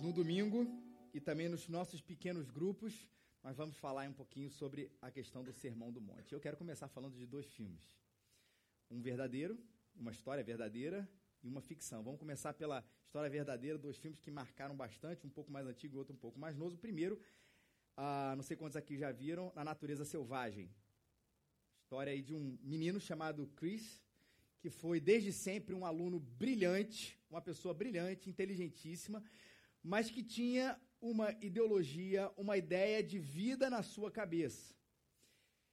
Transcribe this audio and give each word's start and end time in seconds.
no 0.00 0.12
domingo 0.12 0.66
e 1.12 1.20
também 1.20 1.48
nos 1.48 1.68
nossos 1.68 2.00
pequenos 2.00 2.50
grupos, 2.50 3.06
nós 3.42 3.56
vamos 3.56 3.76
falar 3.76 4.08
um 4.08 4.12
pouquinho 4.12 4.50
sobre 4.50 4.90
a 5.00 5.10
questão 5.10 5.44
do 5.44 5.52
Sermão 5.52 5.92
do 5.92 6.00
Monte. 6.00 6.32
Eu 6.32 6.40
quero 6.40 6.56
começar 6.56 6.88
falando 6.88 7.16
de 7.16 7.26
dois 7.26 7.46
filmes. 7.46 7.82
Um 8.90 9.02
verdadeiro, 9.02 9.58
uma 9.94 10.10
história 10.10 10.42
verdadeira 10.42 11.08
e 11.42 11.48
uma 11.48 11.60
ficção. 11.60 12.02
Vamos 12.02 12.18
começar 12.18 12.54
pela 12.54 12.82
história 13.04 13.28
verdadeira, 13.28 13.76
dois 13.76 13.98
filmes 13.98 14.20
que 14.20 14.30
marcaram 14.30 14.74
bastante, 14.74 15.26
um 15.26 15.30
pouco 15.30 15.52
mais 15.52 15.66
antigo 15.66 15.96
e 15.96 15.98
outro 15.98 16.14
um 16.14 16.18
pouco 16.18 16.38
mais 16.38 16.56
novo. 16.56 16.76
O 16.76 16.78
primeiro, 16.78 17.20
ah, 17.96 18.34
não 18.36 18.42
sei 18.42 18.56
quantos 18.56 18.76
aqui 18.76 18.96
já 18.96 19.12
viram, 19.12 19.52
Na 19.54 19.64
Natureza 19.64 20.04
Selvagem. 20.04 20.70
História 21.82 22.12
aí 22.12 22.22
de 22.22 22.34
um 22.34 22.58
menino 22.62 22.98
chamado 23.00 23.46
Chris, 23.48 24.02
que 24.60 24.70
foi 24.70 24.98
desde 24.98 25.30
sempre 25.32 25.74
um 25.74 25.84
aluno 25.84 26.18
brilhante, 26.18 27.18
uma 27.30 27.42
pessoa 27.42 27.74
brilhante, 27.74 28.30
inteligentíssima, 28.30 29.22
mas 29.82 30.10
que 30.10 30.22
tinha 30.22 30.78
uma 31.00 31.32
ideologia, 31.40 32.30
uma 32.36 32.56
ideia 32.56 33.02
de 33.02 33.18
vida 33.18 33.70
na 33.70 33.82
sua 33.82 34.10
cabeça. 34.10 34.74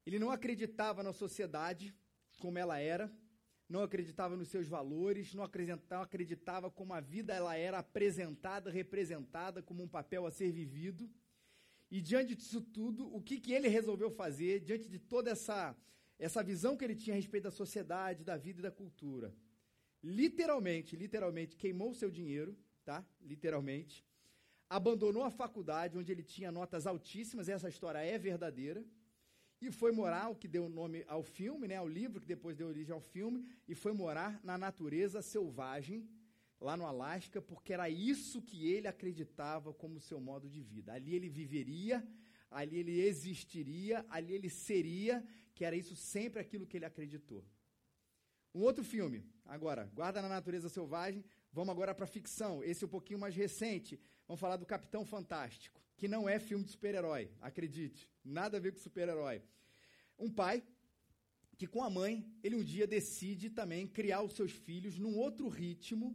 Ele 0.05 0.19
não 0.19 0.31
acreditava 0.31 1.03
na 1.03 1.11
sociedade 1.11 1.93
como 2.39 2.57
ela 2.57 2.79
era, 2.79 3.11
não 3.67 3.83
acreditava 3.83 4.37
nos 4.37 4.47
seus 4.47 4.67
valores, 4.67 5.33
não 5.33 5.43
acreditava, 5.43 6.71
como 6.71 6.93
a 6.93 7.01
vida 7.01 7.33
ela 7.33 7.57
era 7.57 7.79
apresentada, 7.79 8.71
representada 8.71 9.61
como 9.61 9.83
um 9.83 9.87
papel 9.87 10.25
a 10.25 10.31
ser 10.31 10.51
vivido. 10.51 11.09
E 11.91 12.01
diante 12.01 12.35
disso 12.35 12.61
tudo, 12.61 13.13
o 13.13 13.21
que, 13.21 13.39
que 13.39 13.51
ele 13.51 13.67
resolveu 13.67 14.09
fazer, 14.09 14.61
diante 14.61 14.87
de 14.87 14.99
toda 14.99 15.31
essa, 15.31 15.75
essa 16.17 16.41
visão 16.41 16.77
que 16.77 16.85
ele 16.85 16.95
tinha 16.95 17.13
a 17.13 17.17
respeito 17.17 17.43
da 17.43 17.51
sociedade, 17.51 18.23
da 18.23 18.37
vida 18.37 18.59
e 18.59 18.63
da 18.63 18.71
cultura? 18.71 19.35
Literalmente, 20.01 20.95
literalmente, 20.95 21.57
queimou 21.57 21.93
seu 21.93 22.09
dinheiro, 22.09 22.57
tá? 22.89 23.05
Literalmente 23.31 23.95
abandonou 24.69 25.23
a 25.23 25.31
faculdade, 25.41 25.97
onde 25.97 26.11
ele 26.11 26.23
tinha 26.23 26.51
notas 26.51 26.85
altíssimas, 26.85 27.47
essa 27.47 27.69
história 27.69 27.99
é 27.99 28.17
verdadeira, 28.17 28.83
e 29.61 29.71
foi 29.71 29.91
morar, 29.91 30.29
o 30.29 30.35
que 30.35 30.47
deu 30.47 30.69
nome 30.69 31.03
ao 31.07 31.23
filme, 31.23 31.67
né, 31.67 31.77
ao 31.77 31.87
livro, 31.87 32.21
que 32.21 32.27
depois 32.27 32.55
deu 32.55 32.67
origem 32.67 32.93
ao 32.93 33.01
filme, 33.01 33.39
e 33.67 33.73
foi 33.73 33.93
morar 33.93 34.39
na 34.43 34.57
natureza 34.57 35.21
selvagem, 35.21 36.07
lá 36.59 36.75
no 36.75 36.85
Alasca, 36.85 37.41
porque 37.41 37.73
era 37.73 37.89
isso 37.89 38.41
que 38.41 38.69
ele 38.73 38.87
acreditava 38.87 39.73
como 39.73 39.99
seu 39.99 40.19
modo 40.19 40.49
de 40.49 40.61
vida. 40.61 40.93
Ali 40.93 41.15
ele 41.15 41.29
viveria, 41.29 42.05
ali 42.49 42.77
ele 42.77 42.99
existiria, 43.01 44.05
ali 44.09 44.33
ele 44.33 44.49
seria, 44.49 45.25
que 45.55 45.63
era 45.63 45.75
isso 45.75 45.95
sempre 45.95 46.39
aquilo 46.39 46.67
que 46.67 46.77
ele 46.77 46.85
acreditou. 46.85 47.43
Um 48.53 48.61
outro 48.61 48.83
filme, 48.83 49.23
agora, 49.45 49.89
Guarda 49.93 50.21
na 50.21 50.29
Natureza 50.29 50.67
Selvagem, 50.67 51.23
vamos 51.51 51.71
agora 51.71 51.93
para 51.93 52.05
ficção, 52.05 52.63
esse 52.63 52.83
é 52.83 52.87
um 52.87 52.89
pouquinho 52.89 53.19
mais 53.19 53.35
recente, 53.35 53.99
Vamos 54.27 54.41
falar 54.41 54.57
do 54.57 54.65
Capitão 54.65 55.05
Fantástico, 55.05 55.81
que 55.95 56.05
não 56.05 56.27
é 56.27 56.37
filme 56.37 56.65
de 56.65 56.71
super-herói, 56.71 57.31
acredite, 57.39 58.09
nada 58.25 58.57
a 58.57 58.59
ver 58.59 58.73
com 58.73 58.79
super-herói. 58.79 59.41
Um 60.19 60.29
pai 60.29 60.61
que 61.57 61.65
com 61.65 61.81
a 61.81 61.89
mãe, 61.89 62.29
ele 62.43 62.57
um 62.57 62.63
dia 62.63 62.85
decide 62.85 63.49
também 63.49 63.87
criar 63.87 64.21
os 64.21 64.33
seus 64.33 64.51
filhos 64.51 64.99
num 64.99 65.17
outro 65.17 65.47
ritmo, 65.47 66.13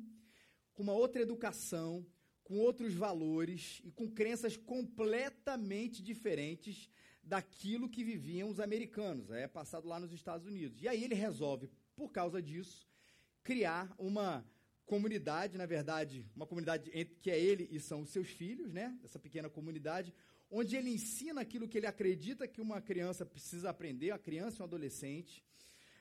com 0.75 0.83
uma 0.83 0.93
outra 0.93 1.23
educação, 1.23 2.07
com 2.45 2.59
outros 2.59 2.93
valores 2.93 3.81
e 3.83 3.91
com 3.91 4.11
crenças 4.11 4.59
completamente 4.59 6.03
diferentes 6.03 6.91
daquilo 7.23 7.89
que 7.89 8.05
viviam 8.05 8.51
os 8.51 8.61
americanos, 8.61 9.31
é 9.31 9.49
passado 9.49 9.89
lá 9.89 9.99
nos 9.99 10.13
Estados 10.13 10.47
Unidos. 10.47 10.83
E 10.83 10.87
aí 10.87 11.03
ele 11.03 11.15
resolve, 11.15 11.71
por 11.97 12.13
causa 12.13 12.43
disso, 12.43 12.87
criar 13.43 13.91
uma 13.97 14.45
comunidade, 14.87 15.57
na 15.57 15.67
verdade, 15.67 16.27
uma 16.35 16.47
comunidade 16.47 16.91
que 17.21 17.31
é 17.31 17.39
ele 17.39 17.69
e 17.71 17.81
são 17.81 18.03
os 18.03 18.11
seus 18.11 18.29
filhos, 18.29 18.73
né? 18.73 18.97
Essa 19.05 19.19
pequena 19.19 19.49
comunidade, 19.49 20.15
onde 20.51 20.77
ele 20.77 20.91
ensina 20.91 21.41
aquilo 21.41 21.69
que 21.69 21.79
ele 21.79 21.87
acredita 21.87 22.47
que 22.47 22.61
uma 22.61 22.81
criança 22.81 23.25
precisa 23.25 23.71
aprender, 23.71 24.11
a 24.11 24.19
criança 24.19 24.59
e 24.59 24.63
um 24.63 24.65
adolescente. 24.65 25.43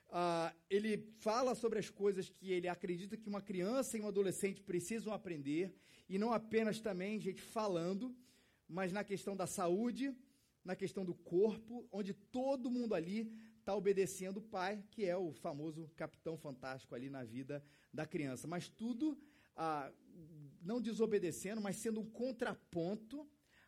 Uh, 0.09 0.53
ele 0.69 1.09
fala 1.19 1.55
sobre 1.55 1.79
as 1.79 1.89
coisas 1.89 2.27
que 2.27 2.51
ele 2.51 2.67
acredita 2.67 3.15
que 3.15 3.29
uma 3.29 3.41
criança 3.41 3.97
e 3.97 4.01
um 4.01 4.07
adolescente 4.07 4.61
precisam 4.61 5.13
aprender, 5.13 5.73
e 6.09 6.19
não 6.19 6.33
apenas 6.33 6.81
também, 6.81 7.17
gente, 7.19 7.41
falando, 7.41 8.13
mas 8.67 8.91
na 8.91 9.05
questão 9.05 9.37
da 9.37 9.47
saúde, 9.47 10.13
na 10.65 10.75
questão 10.75 11.05
do 11.05 11.13
corpo, 11.13 11.87
onde 11.91 12.13
todo 12.13 12.69
mundo 12.69 12.93
ali 12.93 13.31
está 13.61 13.75
obedecendo 13.75 14.37
o 14.37 14.41
pai, 14.41 14.83
que 14.91 15.05
é 15.05 15.15
o 15.15 15.31
famoso 15.33 15.89
capitão 15.95 16.37
fantástico 16.37 16.93
ali 16.93 17.09
na 17.09 17.23
vida 17.23 17.63
da 17.93 18.05
criança. 18.05 18.47
Mas 18.47 18.67
tudo 18.67 19.17
ah, 19.55 19.91
não 20.61 20.81
desobedecendo, 20.81 21.61
mas 21.61 21.77
sendo 21.77 22.01
um 22.01 22.09
contraponto 22.09 23.27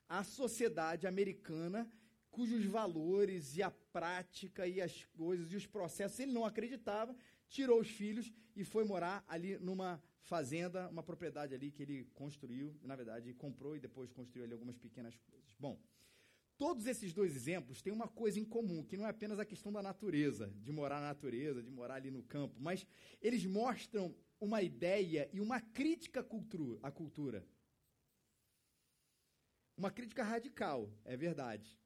à 0.10 0.24
sociedade 0.24 1.08
americana, 1.08 1.90
cujos 2.30 2.66
valores 2.66 3.56
e 3.56 3.64
a 3.64 3.72
prática 3.72 4.68
e 4.68 4.82
as 4.82 5.06
coisas 5.06 5.52
e 5.52 5.56
os 5.56 5.68
processos 5.68 6.20
ele 6.20 6.32
não 6.32 6.46
acreditava, 6.46 7.16
tirou 7.48 7.80
os 7.80 7.90
filhos 7.90 8.34
e 8.56 8.64
foi 8.64 8.84
morar 8.84 9.24
ali 9.28 9.58
numa 9.58 10.02
fazenda, 10.22 10.90
uma 10.90 11.04
propriedade 11.04 11.54
ali 11.54 11.70
que 11.70 11.84
ele 11.84 12.06
construiu, 12.14 12.76
na 12.82 12.96
verdade, 12.96 13.34
comprou 13.34 13.76
e 13.76 13.80
depois 13.80 14.12
construiu 14.12 14.46
ali 14.46 14.54
algumas 14.54 14.78
pequenas 14.78 15.16
coisas. 15.18 15.56
Bom, 15.60 15.80
Todos 16.58 16.86
esses 16.86 17.14
dois 17.14 17.36
exemplos 17.36 17.82
têm 17.82 17.92
uma 17.92 18.08
coisa 18.08 18.40
em 18.40 18.46
comum, 18.46 18.84
que 18.84 18.96
não 18.96 19.06
é 19.06 19.10
apenas 19.10 19.40
a 19.40 19.46
questão 19.46 19.72
da 19.72 19.82
natureza, 19.82 20.54
de 20.62 20.72
morar 20.72 21.02
na 21.02 21.08
natureza, 21.08 21.64
de 21.64 21.72
morar 21.72 21.96
ali 21.96 22.12
no 22.12 22.24
campo, 22.24 22.56
mas 22.60 22.86
eles 23.22 23.46
mostram 23.46 24.16
uma 24.40 24.62
ideia 24.62 25.30
e 25.34 25.40
uma 25.40 25.60
crítica 25.60 26.20
à 26.84 26.92
cultura. 26.92 27.46
Uma 29.76 29.90
crítica 29.90 30.24
radical, 30.24 30.92
é 31.04 31.18
verdade. 31.18 31.80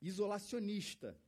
Isolacionista, 0.00 1.18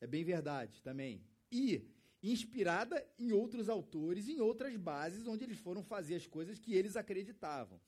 é 0.00 0.06
bem 0.06 0.22
verdade 0.24 0.82
também. 0.82 1.24
E 1.50 1.88
inspirada 2.22 3.06
em 3.18 3.32
outros 3.32 3.68
autores, 3.68 4.28
em 4.28 4.40
outras 4.40 4.76
bases, 4.76 5.26
onde 5.26 5.44
eles 5.44 5.58
foram 5.58 5.82
fazer 5.82 6.16
as 6.16 6.26
coisas 6.26 6.58
que 6.58 6.74
eles 6.74 6.96
acreditavam. 6.96 7.80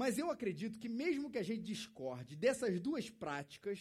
Mas 0.00 0.18
eu 0.18 0.28
acredito 0.28 0.78
que, 0.80 0.88
mesmo 0.88 1.30
que 1.30 1.38
a 1.38 1.42
gente 1.42 1.62
discorde 1.62 2.34
dessas 2.34 2.80
duas 2.80 3.08
práticas, 3.08 3.78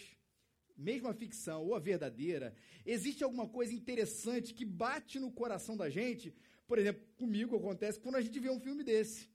mesmo 0.78 1.08
a 1.08 1.14
ficção 1.14 1.66
ou 1.66 1.74
a 1.74 1.80
verdadeira, 1.80 2.56
existe 2.86 3.24
alguma 3.24 3.50
coisa 3.50 3.74
interessante 3.74 4.54
que 4.54 4.64
bate 4.64 5.20
no 5.20 5.32
coração 5.32 5.76
da 5.76 5.90
gente. 5.90 6.32
Por 6.68 6.78
exemplo, 6.78 7.04
comigo 7.16 7.58
acontece 7.58 8.00
quando 8.00 8.18
a 8.18 8.22
gente 8.22 8.40
vê 8.40 8.52
um 8.52 8.60
filme 8.60 8.84
desse. 8.84 9.28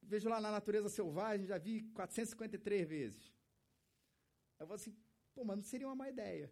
Vejo 0.00 0.28
lá 0.28 0.40
na 0.40 0.52
Natureza 0.52 0.88
Selvagem, 0.88 1.44
já 1.44 1.58
vi 1.58 1.82
453 1.94 2.88
vezes. 2.88 3.32
Eu 4.60 4.66
vou 4.68 4.76
assim, 4.76 4.96
pô, 5.34 5.44
mas 5.44 5.56
não 5.56 5.64
seria 5.64 5.88
uma 5.88 5.96
má 5.96 6.08
ideia. 6.08 6.48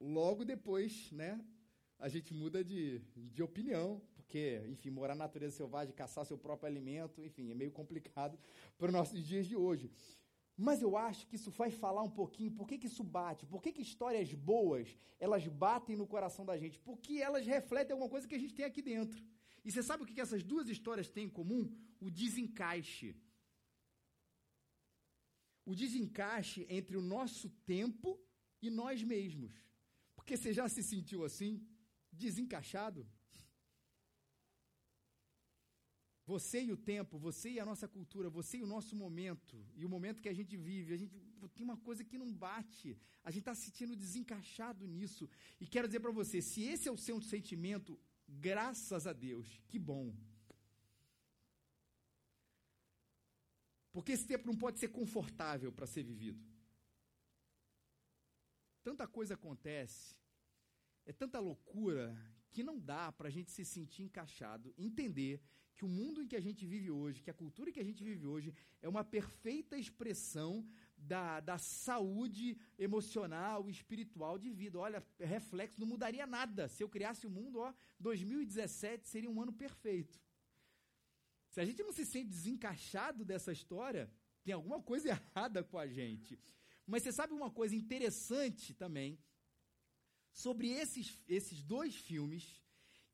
Logo 0.00 0.44
depois, 0.44 1.10
né, 1.10 1.44
a 1.98 2.08
gente 2.08 2.32
muda 2.32 2.62
de, 2.62 3.00
de 3.16 3.42
opinião, 3.42 4.00
porque, 4.26 4.60
enfim, 4.66 4.90
morar 4.90 5.14
na 5.14 5.24
natureza 5.24 5.56
selvagem, 5.56 5.94
caçar 5.94 6.26
seu 6.26 6.36
próprio 6.36 6.66
alimento, 6.66 7.22
enfim, 7.22 7.52
é 7.52 7.54
meio 7.54 7.70
complicado 7.70 8.36
para 8.76 8.88
os 8.88 8.92
nossos 8.92 9.24
dias 9.24 9.46
de 9.46 9.54
hoje. 9.54 9.88
Mas 10.56 10.82
eu 10.82 10.96
acho 10.96 11.28
que 11.28 11.36
isso 11.36 11.50
vai 11.50 11.70
falar 11.70 12.02
um 12.02 12.10
pouquinho 12.10 12.50
por 12.50 12.66
que, 12.66 12.76
que 12.76 12.88
isso 12.88 13.04
bate, 13.04 13.46
por 13.46 13.62
que, 13.62 13.70
que 13.70 13.82
histórias 13.82 14.32
boas, 14.34 14.98
elas 15.20 15.46
batem 15.46 15.94
no 15.94 16.06
coração 16.08 16.44
da 16.44 16.56
gente, 16.58 16.78
porque 16.80 17.14
elas 17.18 17.46
refletem 17.46 17.92
alguma 17.92 18.10
coisa 18.10 18.26
que 18.26 18.34
a 18.34 18.38
gente 18.38 18.54
tem 18.54 18.64
aqui 18.64 18.82
dentro. 18.82 19.22
E 19.64 19.70
você 19.70 19.82
sabe 19.82 20.02
o 20.02 20.06
que, 20.06 20.14
que 20.14 20.20
essas 20.20 20.42
duas 20.42 20.68
histórias 20.68 21.08
têm 21.08 21.26
em 21.26 21.30
comum? 21.30 21.70
O 22.00 22.10
desencaixe. 22.10 23.14
O 25.64 25.74
desencaixe 25.74 26.66
entre 26.68 26.96
o 26.96 27.02
nosso 27.02 27.48
tempo 27.64 28.18
e 28.60 28.70
nós 28.70 29.02
mesmos. 29.02 29.52
Porque 30.16 30.36
você 30.36 30.52
já 30.52 30.68
se 30.68 30.82
sentiu 30.82 31.24
assim? 31.24 31.64
Desencaixado? 32.12 33.06
Você 36.26 36.60
e 36.64 36.72
o 36.72 36.76
tempo, 36.76 37.16
você 37.16 37.50
e 37.50 37.60
a 37.60 37.64
nossa 37.64 37.86
cultura, 37.86 38.28
você 38.28 38.58
e 38.58 38.62
o 38.62 38.66
nosso 38.66 38.96
momento, 38.96 39.64
e 39.76 39.84
o 39.86 39.88
momento 39.88 40.20
que 40.20 40.28
a 40.28 40.34
gente 40.34 40.56
vive, 40.56 40.92
a 40.92 40.96
gente 40.96 41.14
tem 41.54 41.64
uma 41.64 41.76
coisa 41.76 42.04
que 42.04 42.18
não 42.18 42.32
bate. 42.32 42.98
A 43.22 43.30
gente 43.30 43.42
está 43.42 43.54
se 43.54 43.66
sentindo 43.66 43.94
desencaixado 43.94 44.88
nisso. 44.88 45.30
E 45.60 45.66
quero 45.66 45.86
dizer 45.86 46.00
para 46.00 46.10
você, 46.10 46.42
se 46.42 46.62
esse 46.62 46.88
é 46.88 46.92
o 46.92 46.98
seu 46.98 47.20
sentimento, 47.20 47.96
graças 48.28 49.06
a 49.06 49.12
Deus, 49.12 49.62
que 49.68 49.78
bom. 49.78 50.12
Porque 53.92 54.12
esse 54.12 54.26
tempo 54.26 54.48
não 54.48 54.56
pode 54.56 54.80
ser 54.80 54.88
confortável 54.88 55.72
para 55.72 55.86
ser 55.86 56.02
vivido. 56.02 56.44
Tanta 58.82 59.06
coisa 59.06 59.34
acontece, 59.34 60.16
é 61.04 61.12
tanta 61.12 61.38
loucura, 61.38 62.16
que 62.50 62.64
não 62.64 62.78
dá 62.78 63.12
para 63.12 63.28
a 63.28 63.30
gente 63.30 63.50
se 63.50 63.64
sentir 63.64 64.02
encaixado, 64.02 64.74
entender 64.76 65.40
que 65.76 65.84
o 65.84 65.88
mundo 65.88 66.22
em 66.22 66.26
que 66.26 66.36
a 66.36 66.40
gente 66.40 66.64
vive 66.66 66.90
hoje, 66.90 67.22
que 67.22 67.30
a 67.30 67.34
cultura 67.34 67.68
em 67.68 67.72
que 67.72 67.80
a 67.80 67.84
gente 67.84 68.02
vive 68.02 68.26
hoje, 68.26 68.54
é 68.80 68.88
uma 68.88 69.04
perfeita 69.04 69.76
expressão 69.76 70.66
da, 70.96 71.40
da 71.40 71.58
saúde 71.58 72.58
emocional 72.78 73.68
e 73.68 73.72
espiritual 73.72 74.38
de 74.38 74.50
vida. 74.50 74.78
Olha, 74.78 75.04
reflexo, 75.20 75.78
não 75.78 75.86
mudaria 75.86 76.26
nada. 76.26 76.68
Se 76.68 76.82
eu 76.82 76.88
criasse 76.88 77.26
o 77.26 77.30
mundo, 77.30 77.58
ó, 77.58 77.74
2017 78.00 79.06
seria 79.06 79.30
um 79.30 79.40
ano 79.40 79.52
perfeito. 79.52 80.18
Se 81.50 81.60
a 81.60 81.64
gente 81.64 81.82
não 81.82 81.92
se 81.92 82.06
sente 82.06 82.30
desencaixado 82.30 83.24
dessa 83.24 83.52
história, 83.52 84.10
tem 84.42 84.54
alguma 84.54 84.82
coisa 84.82 85.08
errada 85.36 85.62
com 85.62 85.78
a 85.78 85.86
gente. 85.86 86.38
Mas 86.86 87.02
você 87.02 87.12
sabe 87.12 87.34
uma 87.34 87.50
coisa 87.50 87.74
interessante 87.74 88.72
também 88.72 89.18
sobre 90.32 90.70
esses, 90.70 91.20
esses 91.28 91.62
dois 91.62 91.94
filmes, 91.96 92.62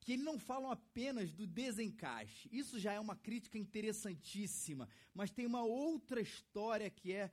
que 0.03 0.13
eles 0.13 0.25
não 0.25 0.39
falam 0.39 0.71
apenas 0.71 1.31
do 1.33 1.47
desencaixe. 1.47 2.49
Isso 2.53 2.79
já 2.79 2.93
é 2.93 2.99
uma 2.99 3.15
crítica 3.15 3.57
interessantíssima, 3.57 4.89
mas 5.15 5.31
tem 5.31 5.47
uma 5.47 5.63
outra 5.63 6.21
história 6.21 6.91
que 6.91 7.13
é 7.13 7.31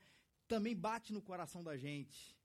também 0.48 0.76
bate 0.76 1.12
no 1.12 1.22
coração 1.22 1.64
da 1.64 1.76
gente. 1.76 2.38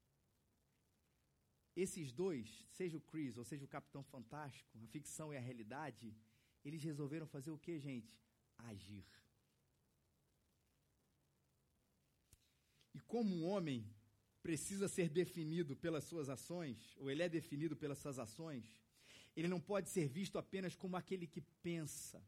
Esses 1.76 2.10
dois, 2.10 2.48
seja 2.70 2.96
o 2.96 3.00
Chris 3.00 3.36
ou 3.36 3.44
seja 3.44 3.66
o 3.66 3.68
Capitão 3.68 4.02
Fantástico, 4.02 4.78
a 4.82 4.86
ficção 4.86 5.32
e 5.32 5.36
a 5.36 5.40
realidade, 5.40 6.16
eles 6.64 6.82
resolveram 6.82 7.26
fazer 7.26 7.50
o 7.50 7.58
que, 7.58 7.78
gente? 7.78 8.18
Agir. 8.56 9.04
E 12.94 13.00
como 13.00 13.34
um 13.34 13.44
homem 13.44 13.84
precisa 14.42 14.88
ser 14.88 15.10
definido 15.10 15.76
pelas 15.76 16.04
suas 16.04 16.30
ações, 16.30 16.96
ou 16.96 17.10
ele 17.10 17.22
é 17.22 17.28
definido 17.28 17.76
pelas 17.76 17.98
suas 17.98 18.18
ações, 18.18 18.64
ele 19.36 19.48
não 19.48 19.60
pode 19.60 19.88
ser 19.88 20.08
visto 20.08 20.38
apenas 20.38 20.74
como 20.74 20.96
aquele 20.96 21.26
que 21.26 21.40
pensa, 21.62 22.22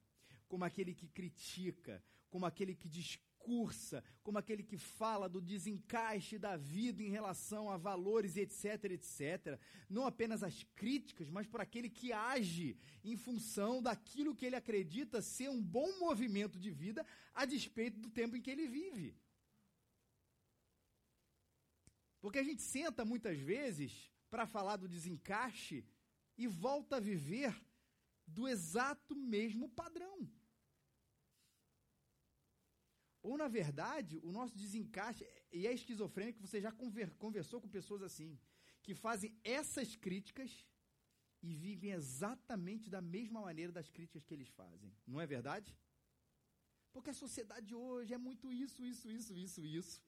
como 0.49 0.65
aquele 0.65 0.95
que 0.95 1.09
critica, 1.09 2.03
como 2.31 2.47
aquele 2.47 2.75
que 2.75 2.89
discursa, 2.89 4.03
como 4.23 4.39
aquele 4.39 4.63
que 4.63 4.77
fala 4.77 5.29
do 5.29 5.41
desencaixe 5.41 6.37
da 6.37 6.57
vida 6.57 7.03
em 7.03 7.09
relação 7.09 7.71
a 7.71 7.77
valores, 7.77 8.37
etc, 8.37 8.85
etc. 8.91 9.59
Não 9.89 10.05
apenas 10.05 10.43
as 10.43 10.65
críticas, 10.75 11.31
mas 11.31 11.47
por 11.47 11.61
aquele 11.61 11.89
que 11.89 12.13
age 12.13 12.77
em 13.05 13.17
função 13.17 13.81
daquilo 13.81 14.35
que 14.35 14.45
ele 14.45 14.57
acredita 14.57 15.23
ser 15.23 15.49
um 15.49 15.63
bom 15.63 15.99
movimento 15.99 16.59
de 16.59 16.71
vida 16.71 17.07
a 17.33 17.45
despeito 17.45 18.01
do 18.01 18.11
tempo 18.11 18.37
em 18.37 18.43
que 18.43 18.51
ele 18.51 18.67
vive. 18.67 19.17
Porque 22.21 22.41
a 22.41 22.43
gente 22.43 22.63
senta 22.63 23.05
muitas 23.05 23.39
vezes 23.39 24.11
para 24.29 24.47
falar 24.47 24.77
do 24.77 24.89
desencaixe 24.89 25.85
e 26.37 26.47
volta 26.47 26.97
a 26.97 27.01
viver 27.01 27.55
do 28.27 28.47
exato 28.47 29.15
mesmo 29.15 29.69
padrão. 29.69 30.29
Ou, 33.23 33.37
na 33.37 33.49
verdade, 33.49 34.19
o 34.23 34.31
nosso 34.31 34.57
desencaixe, 34.57 35.27
e 35.53 35.67
é 35.67 35.73
esquizofrênico, 35.73 36.41
você 36.41 36.61
já 36.61 36.71
conversou 36.71 37.61
com 37.61 37.69
pessoas 37.69 38.03
assim, 38.03 38.39
que 38.83 38.95
fazem 38.95 39.37
essas 39.43 39.97
críticas 39.97 40.65
e 41.43 41.53
vivem 41.55 41.91
exatamente 41.91 42.89
da 42.89 43.01
mesma 43.01 43.41
maneira 43.41 43.73
das 43.73 43.91
críticas 43.91 44.25
que 44.25 44.33
eles 44.33 44.49
fazem. 44.49 44.95
Não 45.07 45.21
é 45.21 45.27
verdade? 45.27 45.77
Porque 46.93 47.11
a 47.11 47.15
sociedade 47.15 47.75
hoje 47.75 48.15
é 48.15 48.19
muito 48.19 48.53
isso, 48.53 48.85
isso, 48.85 49.11
isso, 49.11 49.35
isso, 49.35 49.65
isso. 49.65 50.03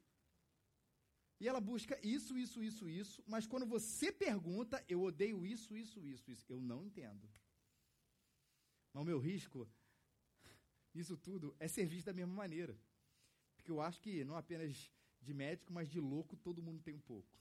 E 1.41 1.47
ela 1.47 1.61
busca 1.61 1.99
isso, 2.03 2.37
isso, 2.37 2.63
isso, 2.63 2.89
isso, 2.89 3.23
mas 3.27 3.47
quando 3.47 3.65
você 3.65 4.11
pergunta, 4.11 4.85
eu 4.89 5.03
odeio 5.03 5.47
isso, 5.47 5.77
isso, 5.77 6.05
isso, 6.05 6.31
isso, 6.31 6.53
eu 6.53 6.61
não 6.61 6.85
entendo. 6.85 7.29
Mas 8.93 9.03
o 9.03 9.07
meu 9.07 9.21
risco, 9.21 9.69
isso 10.93 11.17
tudo, 11.17 11.55
é 11.61 11.69
ser 11.69 11.87
visto 11.87 12.07
da 12.07 12.13
mesma 12.13 12.35
maneira. 12.35 12.77
Porque 13.57 13.71
eu 13.71 13.81
acho 13.81 14.01
que 14.01 14.25
não 14.25 14.37
apenas 14.37 14.91
de 15.21 15.33
médico, 15.33 15.73
mas 15.73 15.89
de 15.89 16.01
louco 16.01 16.37
todo 16.37 16.63
mundo 16.63 16.83
tem 16.83 16.95
um 16.95 17.01
pouco. 17.01 17.39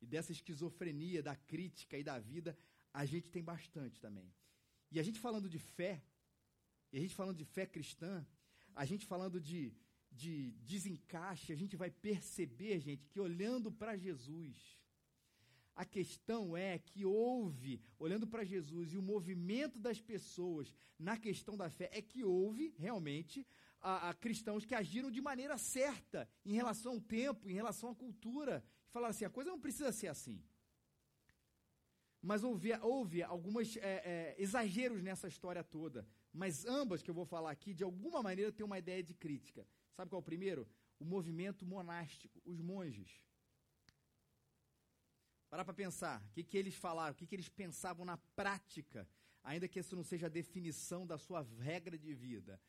E 0.00 0.06
dessa 0.06 0.32
esquizofrenia 0.32 1.22
da 1.22 1.36
crítica 1.36 1.98
e 1.98 2.04
da 2.04 2.18
vida, 2.18 2.56
a 2.92 3.04
gente 3.04 3.30
tem 3.30 3.42
bastante 3.42 4.00
também. 4.00 4.32
E 4.90 4.98
a 4.98 5.02
gente 5.02 5.20
falando 5.20 5.48
de 5.48 5.58
fé, 5.58 6.02
e 6.90 6.96
a 6.96 7.00
gente 7.00 7.14
falando 7.14 7.36
de 7.36 7.44
fé 7.44 7.66
cristã, 7.66 8.26
a 8.74 8.84
gente 8.86 9.04
falando 9.06 9.38
de 9.38 9.74
de 10.10 10.52
desencaixe, 10.62 11.52
a 11.52 11.56
gente 11.56 11.76
vai 11.76 11.90
perceber, 11.90 12.80
gente, 12.80 13.06
que 13.06 13.20
olhando 13.20 13.70
para 13.70 13.96
Jesus, 13.96 14.80
a 15.74 15.84
questão 15.84 16.56
é 16.56 16.78
que 16.78 17.04
houve, 17.04 17.80
olhando 17.98 18.26
para 18.26 18.44
Jesus 18.44 18.92
e 18.92 18.98
o 18.98 19.02
movimento 19.02 19.78
das 19.78 20.00
pessoas 20.00 20.74
na 20.98 21.16
questão 21.16 21.56
da 21.56 21.70
fé, 21.70 21.88
é 21.92 22.02
que 22.02 22.22
houve 22.22 22.74
realmente 22.76 23.46
a, 23.80 24.10
a, 24.10 24.14
cristãos 24.14 24.66
que 24.66 24.74
agiram 24.74 25.10
de 25.10 25.20
maneira 25.20 25.56
certa 25.56 26.28
em 26.44 26.52
relação 26.52 26.92
ao 26.92 27.00
tempo, 27.00 27.48
em 27.48 27.54
relação 27.54 27.90
à 27.90 27.94
cultura, 27.94 28.62
e 28.88 28.92
falaram 28.92 29.10
assim: 29.10 29.24
a 29.24 29.30
coisa 29.30 29.50
não 29.50 29.60
precisa 29.60 29.90
ser 29.92 30.08
assim. 30.08 30.42
Mas 32.20 32.44
houve, 32.44 32.72
houve 32.82 33.22
alguns 33.22 33.76
é, 33.78 33.80
é, 33.80 34.36
exageros 34.38 35.02
nessa 35.02 35.26
história 35.28 35.64
toda. 35.64 36.06
Mas 36.32 36.66
ambas 36.66 37.02
que 37.02 37.10
eu 37.10 37.14
vou 37.14 37.24
falar 37.24 37.50
aqui, 37.50 37.72
de 37.72 37.82
alguma 37.82 38.22
maneira, 38.22 38.52
têm 38.52 38.66
uma 38.66 38.78
ideia 38.78 39.02
de 39.02 39.14
crítica. 39.14 39.66
Sabe 39.94 40.10
qual 40.10 40.20
é 40.20 40.22
o 40.22 40.24
primeiro? 40.24 40.68
O 40.98 41.04
movimento 41.04 41.64
monástico, 41.64 42.40
os 42.44 42.60
monges. 42.60 43.10
Parar 45.48 45.64
para 45.64 45.74
pensar, 45.74 46.22
o 46.22 46.30
que, 46.30 46.44
que 46.44 46.56
eles 46.56 46.74
falaram, 46.74 47.12
o 47.12 47.16
que, 47.16 47.26
que 47.26 47.34
eles 47.34 47.48
pensavam 47.48 48.04
na 48.04 48.16
prática, 48.16 49.08
ainda 49.42 49.66
que 49.66 49.80
isso 49.80 49.96
não 49.96 50.04
seja 50.04 50.26
a 50.26 50.30
definição 50.30 51.06
da 51.06 51.18
sua 51.18 51.42
regra 51.58 51.98
de 51.98 52.14
vida. 52.14 52.60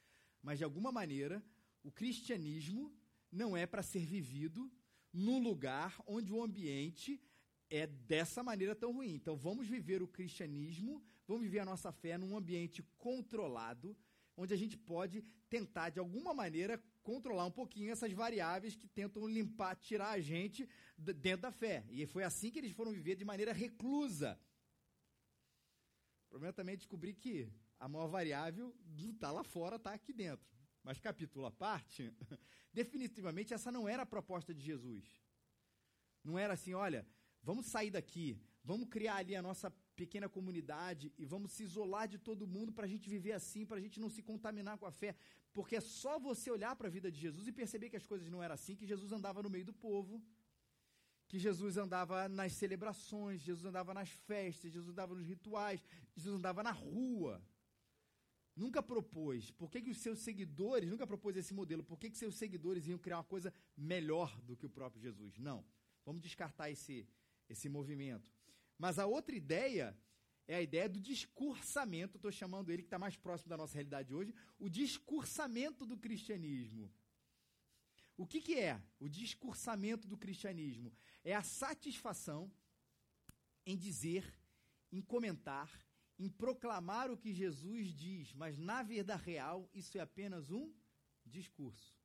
Mas, 0.41 0.57
de 0.57 0.63
alguma 0.63 0.91
maneira, 0.91 1.43
o 1.83 1.91
cristianismo 1.91 2.91
não 3.31 3.55
é 3.55 3.65
para 3.67 3.83
ser 3.83 4.05
vivido 4.05 4.71
num 5.13 5.41
lugar 5.41 6.01
onde 6.07 6.31
o 6.33 6.41
ambiente 6.41 7.21
é 7.69 7.85
dessa 7.85 8.43
maneira 8.43 8.75
tão 8.75 8.91
ruim. 8.91 9.13
Então, 9.13 9.37
vamos 9.37 9.67
viver 9.67 10.01
o 10.01 10.07
cristianismo, 10.07 11.03
vamos 11.27 11.43
viver 11.43 11.59
a 11.59 11.65
nossa 11.65 11.91
fé 11.91 12.17
num 12.17 12.35
ambiente 12.35 12.83
controlado, 12.97 13.95
onde 14.41 14.53
a 14.53 14.57
gente 14.57 14.77
pode 14.77 15.21
tentar, 15.49 15.89
de 15.89 15.99
alguma 15.99 16.33
maneira, 16.33 16.81
controlar 17.03 17.45
um 17.45 17.51
pouquinho 17.51 17.91
essas 17.91 18.11
variáveis 18.11 18.75
que 18.75 18.87
tentam 18.87 19.27
limpar, 19.27 19.75
tirar 19.75 20.11
a 20.11 20.19
gente 20.19 20.67
dentro 20.97 21.43
da 21.43 21.51
fé. 21.51 21.85
E 21.89 22.05
foi 22.07 22.23
assim 22.23 22.49
que 22.49 22.59
eles 22.59 22.71
foram 22.71 22.91
viver 22.91 23.15
de 23.15 23.23
maneira 23.23 23.53
reclusa. 23.53 24.39
O 26.25 26.29
problema 26.29 26.53
também 26.53 26.73
é 26.73 26.77
descobrir 26.77 27.13
que 27.13 27.51
a 27.79 27.87
maior 27.87 28.07
variável 28.07 28.75
está 28.97 29.31
lá 29.31 29.43
fora, 29.43 29.75
está 29.75 29.93
aqui 29.93 30.13
dentro. 30.13 30.45
Mas 30.83 30.99
capítulo 30.99 31.45
à 31.45 31.51
parte, 31.51 32.11
definitivamente 32.73 33.53
essa 33.53 33.71
não 33.71 33.87
era 33.87 34.03
a 34.03 34.05
proposta 34.05 34.53
de 34.53 34.61
Jesus. 34.61 35.05
Não 36.23 36.37
era 36.37 36.53
assim, 36.53 36.73
olha, 36.73 37.07
vamos 37.43 37.67
sair 37.67 37.91
daqui, 37.91 38.41
vamos 38.63 38.89
criar 38.89 39.17
ali 39.17 39.35
a 39.35 39.41
nossa 39.41 39.69
pequena 40.01 40.27
comunidade 40.37 41.05
e 41.21 41.25
vamos 41.33 41.49
se 41.55 41.63
isolar 41.69 42.05
de 42.13 42.17
todo 42.27 42.51
mundo 42.55 42.71
para 42.77 42.85
a 42.87 42.91
gente 42.93 43.07
viver 43.15 43.33
assim, 43.39 43.63
para 43.69 43.77
a 43.79 43.83
gente 43.85 43.97
não 44.03 44.09
se 44.15 44.21
contaminar 44.29 44.75
com 44.79 44.87
a 44.91 44.93
fé. 45.01 45.11
Porque 45.55 45.75
é 45.75 45.83
só 46.01 46.13
você 46.29 46.47
olhar 46.57 46.73
para 46.75 46.87
a 46.87 46.93
vida 46.97 47.09
de 47.15 47.19
Jesus 47.25 47.45
e 47.47 47.59
perceber 47.61 47.89
que 47.91 47.99
as 48.01 48.07
coisas 48.11 48.27
não 48.33 48.41
eram 48.45 48.55
assim, 48.59 48.75
que 48.79 48.87
Jesus 48.93 49.11
andava 49.17 49.43
no 49.45 49.49
meio 49.55 49.65
do 49.71 49.75
povo, 49.87 50.13
que 51.29 51.37
Jesus 51.47 51.77
andava 51.77 52.27
nas 52.39 52.51
celebrações, 52.61 53.41
Jesus 53.49 53.65
andava 53.71 53.93
nas 53.99 54.09
festas, 54.29 54.73
Jesus 54.77 54.91
andava 54.93 55.13
nos 55.19 55.27
rituais, 55.33 55.79
Jesus 56.15 56.35
andava 56.39 56.61
na 56.63 56.71
rua. 56.71 57.33
Nunca 58.63 58.81
propôs. 58.81 59.51
Por 59.51 59.69
que, 59.71 59.81
que 59.83 59.91
os 59.95 59.99
seus 60.05 60.19
seguidores, 60.19 60.89
nunca 60.89 61.07
propôs 61.11 61.35
esse 61.37 61.53
modelo, 61.53 61.83
por 61.83 61.97
que, 61.99 62.09
que 62.09 62.17
seus 62.17 62.35
seguidores 62.35 62.87
iam 62.87 62.99
criar 63.05 63.17
uma 63.17 63.31
coisa 63.35 63.53
melhor 63.77 64.29
do 64.41 64.57
que 64.57 64.65
o 64.65 64.69
próprio 64.69 65.01
Jesus? 65.01 65.37
Não. 65.37 65.63
Vamos 66.05 66.21
descartar 66.21 66.69
esse, 66.71 67.07
esse 67.47 67.69
movimento. 67.69 68.29
Mas 68.81 68.97
a 68.97 69.05
outra 69.05 69.35
ideia 69.35 69.95
é 70.47 70.55
a 70.55 70.61
ideia 70.61 70.89
do 70.89 70.99
discursamento, 70.99 72.17
estou 72.17 72.31
chamando 72.31 72.71
ele 72.71 72.81
que 72.81 72.87
está 72.87 72.97
mais 72.97 73.15
próximo 73.15 73.47
da 73.47 73.55
nossa 73.55 73.75
realidade 73.75 74.11
hoje, 74.11 74.33
o 74.57 74.67
discursamento 74.67 75.85
do 75.85 75.95
cristianismo. 75.95 76.91
O 78.17 78.25
que, 78.25 78.41
que 78.41 78.59
é 78.59 78.81
o 78.99 79.07
discursamento 79.07 80.07
do 80.07 80.17
cristianismo? 80.17 80.91
É 81.23 81.35
a 81.35 81.43
satisfação 81.43 82.51
em 83.67 83.77
dizer, 83.77 84.25
em 84.91 84.99
comentar, 84.99 85.69
em 86.17 86.27
proclamar 86.27 87.11
o 87.11 87.17
que 87.17 87.35
Jesus 87.35 87.93
diz, 87.93 88.33
mas 88.33 88.57
na 88.57 88.81
vida 88.81 89.15
real 89.15 89.69
isso 89.75 89.95
é 89.95 90.01
apenas 90.01 90.49
um 90.49 90.73
discurso. 91.23 91.95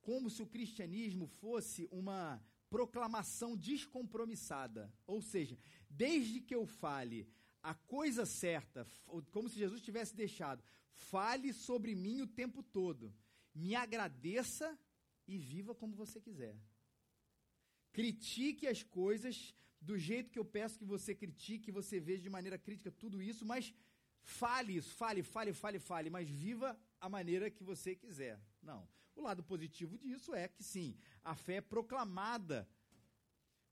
Como 0.00 0.28
se 0.28 0.42
o 0.42 0.48
cristianismo 0.48 1.28
fosse 1.28 1.86
uma 1.92 2.44
proclamação 2.70 3.56
descompromissada. 3.56 4.90
Ou 5.06 5.20
seja, 5.20 5.58
desde 5.88 6.40
que 6.40 6.54
eu 6.54 6.64
fale 6.64 7.28
a 7.62 7.74
coisa 7.74 8.24
certa, 8.24 8.86
como 9.32 9.48
se 9.48 9.58
Jesus 9.58 9.82
tivesse 9.82 10.14
deixado, 10.14 10.62
fale 10.94 11.52
sobre 11.52 11.94
mim 11.94 12.22
o 12.22 12.26
tempo 12.26 12.62
todo. 12.62 13.12
Me 13.54 13.74
agradeça 13.74 14.78
e 15.26 15.36
viva 15.36 15.74
como 15.74 15.94
você 15.94 16.20
quiser. 16.20 16.56
Critique 17.92 18.66
as 18.66 18.82
coisas 18.82 19.54
do 19.80 19.98
jeito 19.98 20.30
que 20.30 20.38
eu 20.38 20.44
peço 20.44 20.78
que 20.78 20.84
você 20.84 21.14
critique, 21.14 21.64
que 21.64 21.72
você 21.72 21.98
veja 21.98 22.22
de 22.22 22.30
maneira 22.30 22.58
crítica 22.58 22.90
tudo 22.90 23.20
isso, 23.20 23.44
mas 23.44 23.74
fale 24.22 24.76
isso, 24.76 24.94
fale, 24.94 25.22
fale, 25.22 25.52
fale, 25.52 25.78
fale, 25.78 26.10
mas 26.10 26.28
viva 26.28 26.78
a 27.00 27.08
maneira 27.08 27.50
que 27.50 27.64
você 27.64 27.94
quiser. 27.94 28.38
Não. 28.62 28.88
O 29.14 29.22
lado 29.22 29.42
positivo 29.42 29.98
disso 29.98 30.34
é 30.34 30.48
que 30.48 30.62
sim, 30.62 30.96
a 31.22 31.34
fé 31.34 31.56
é 31.56 31.60
proclamada 31.60 32.68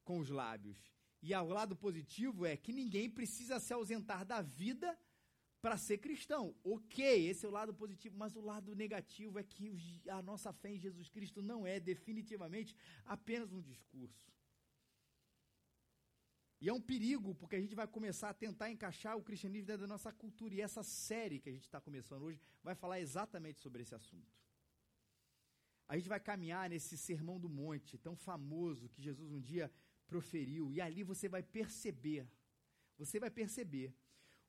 com 0.04 0.18
os 0.18 0.28
lábios. 0.28 0.78
E 1.23 1.35
o 1.35 1.49
lado 1.49 1.75
positivo 1.75 2.47
é 2.47 2.57
que 2.57 2.73
ninguém 2.73 3.11
precisa 3.11 3.59
se 3.59 3.73
ausentar 3.73 4.25
da 4.25 4.40
vida 4.40 4.99
para 5.61 5.76
ser 5.76 5.99
cristão. 5.99 6.54
Ok, 6.62 7.28
esse 7.28 7.45
é 7.45 7.49
o 7.49 7.52
lado 7.52 7.75
positivo, 7.75 8.16
mas 8.16 8.37
o 8.37 8.40
lado 8.40 8.75
negativo 8.75 9.38
é 9.38 9.42
que 9.42 10.02
a 10.09 10.23
nossa 10.23 10.52
fé 10.52 10.71
em 10.71 10.78
Jesus 10.78 11.09
Cristo 11.09 11.42
não 11.42 11.66
é 11.66 11.80
definitivamente 11.80 12.76
apenas 13.04 13.52
um 13.52 13.61
discurso. 13.61 14.33
E 16.61 16.68
é 16.68 16.73
um 16.73 16.80
perigo, 16.80 17.35
porque 17.35 17.57
a 17.57 17.61
gente 17.61 17.75
vai 17.75 17.87
começar 17.87 18.30
a 18.30 18.35
tentar 18.35 18.71
encaixar 18.71 19.16
o 19.16 19.23
cristianismo 19.23 19.66
dentro 19.66 19.83
da 19.83 19.87
nossa 19.87 20.12
cultura. 20.12 20.54
E 20.54 20.61
essa 20.61 20.83
série 20.83 21.38
que 21.38 21.49
a 21.49 21.52
gente 21.52 21.64
está 21.64 21.80
começando 21.80 22.23
hoje 22.23 22.40
vai 22.62 22.75
falar 22.75 22.99
exatamente 23.00 23.61
sobre 23.61 23.83
esse 23.83 23.95
assunto. 23.95 24.37
A 25.88 25.97
gente 25.97 26.09
vai 26.09 26.21
caminhar 26.21 26.68
nesse 26.68 26.99
sermão 26.99 27.40
do 27.40 27.49
monte 27.49 27.97
tão 27.97 28.14
famoso 28.14 28.88
que 28.90 29.02
Jesus 29.02 29.33
um 29.33 29.40
dia 29.40 29.73
proferiu. 30.07 30.73
E 30.73 30.80
ali 30.80 31.02
você 31.02 31.28
vai 31.28 31.42
perceber, 31.42 32.28
você 32.97 33.18
vai 33.18 33.30
perceber 33.30 33.95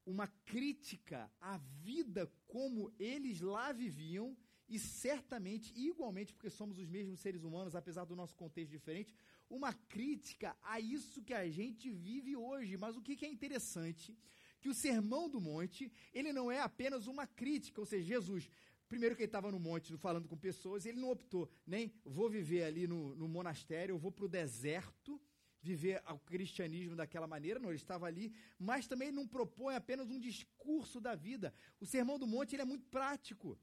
uma 0.06 0.28
crítica 0.46 1.32
à 1.40 1.58
vida 1.58 2.32
como 2.48 2.92
eles 3.00 3.40
lá 3.40 3.72
viviam 3.72 4.36
e 4.68 4.78
certamente, 4.78 5.74
igualmente, 5.76 6.34
porque 6.34 6.50
somos 6.50 6.78
os 6.78 6.88
mesmos 6.88 7.20
seres 7.20 7.44
humanos, 7.44 7.76
apesar 7.76 8.06
do 8.06 8.16
nosso 8.16 8.36
contexto 8.36 8.72
diferente, 8.72 9.16
uma 9.50 9.74
crítica 9.74 10.56
a 10.62 10.80
isso 10.80 11.24
que 11.24 11.34
a 11.34 11.50
gente 11.50 11.90
vive 11.90 12.36
hoje. 12.36 12.78
Mas 12.78 12.96
o 12.96 13.02
que, 13.02 13.16
que 13.16 13.26
é 13.26 13.30
interessante? 13.30 14.16
Que 14.62 14.70
o 14.70 14.74
Sermão 14.74 15.28
do 15.28 15.42
Monte, 15.42 15.92
ele 16.14 16.32
não 16.32 16.52
é 16.52 16.60
apenas 16.60 17.08
uma 17.08 17.26
crítica, 17.26 17.82
ou 17.82 17.86
seja, 17.86 18.06
Jesus, 18.06 18.48
primeiro 18.90 19.16
que 19.16 19.22
ele 19.22 19.28
estava 19.28 19.52
no 19.52 19.60
monte 19.60 19.96
falando 19.98 20.28
com 20.28 20.36
pessoas, 20.36 20.86
ele 20.86 21.00
não 21.00 21.12
optou, 21.12 21.50
nem 21.66 21.94
vou 22.04 22.30
viver 22.30 22.64
ali 22.64 22.88
no, 22.88 23.16
no 23.16 23.28
monastério, 23.28 23.94
eu 23.94 24.00
vou 24.00 24.12
para 24.12 24.26
o 24.26 24.28
deserto, 24.28 25.22
viver 25.62 26.02
o 26.08 26.20
cristianismo 26.20 26.96
daquela 26.96 27.28
maneira, 27.28 27.60
não, 27.60 27.70
ele 27.70 27.76
estava 27.76 28.08
ali, 28.08 28.34
mas 28.58 28.88
também 28.88 29.12
não 29.12 29.28
propõe 29.28 29.76
apenas 29.76 30.10
um 30.10 30.20
discurso 30.20 31.00
da 31.00 31.16
vida. 31.16 31.54
O 31.80 31.86
Sermão 31.86 32.18
do 32.18 32.26
Monte 32.26 32.56
ele 32.56 32.64
é 32.64 32.66
muito 32.66 32.86
prático. 32.88 33.58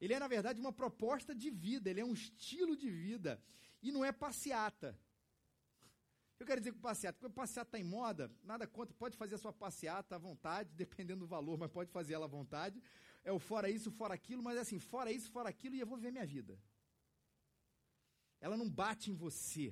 Ele 0.00 0.14
é, 0.14 0.18
na 0.18 0.28
verdade, 0.28 0.60
uma 0.60 0.72
proposta 0.72 1.34
de 1.34 1.50
vida, 1.50 1.90
ele 1.90 2.00
é 2.00 2.04
um 2.04 2.12
estilo 2.12 2.76
de 2.76 2.90
vida. 2.90 3.40
E 3.82 3.92
não 3.92 4.04
é 4.04 4.12
passeata. 4.12 4.98
Eu 6.38 6.46
quero 6.46 6.60
dizer 6.60 6.72
que 6.72 6.78
passeata, 6.78 7.18
porque 7.18 7.34
passeata 7.34 7.68
está 7.68 7.78
em 7.78 7.84
moda, 7.84 8.30
nada 8.44 8.64
contra, 8.64 8.94
pode 8.94 9.16
fazer 9.16 9.34
a 9.34 9.38
sua 9.38 9.52
passeata 9.52 10.14
à 10.14 10.18
vontade, 10.18 10.70
dependendo 10.76 11.20
do 11.20 11.26
valor, 11.26 11.58
mas 11.58 11.70
pode 11.70 11.90
fazer 11.90 12.14
ela 12.14 12.26
à 12.26 12.28
vontade. 12.28 12.80
É 13.28 13.32
o 13.38 13.38
fora 13.38 13.68
isso, 13.76 13.90
fora 13.90 14.14
aquilo, 14.14 14.42
mas 14.42 14.56
é 14.56 14.60
assim, 14.60 14.78
fora 14.92 15.10
isso, 15.12 15.28
fora 15.30 15.48
aquilo, 15.50 15.74
e 15.74 15.80
eu 15.80 15.86
vou 15.86 15.98
viver 15.98 16.10
minha 16.10 16.28
vida. 16.34 16.54
Ela 18.40 18.56
não 18.56 18.68
bate 18.82 19.10
em 19.10 19.16
você. 19.24 19.66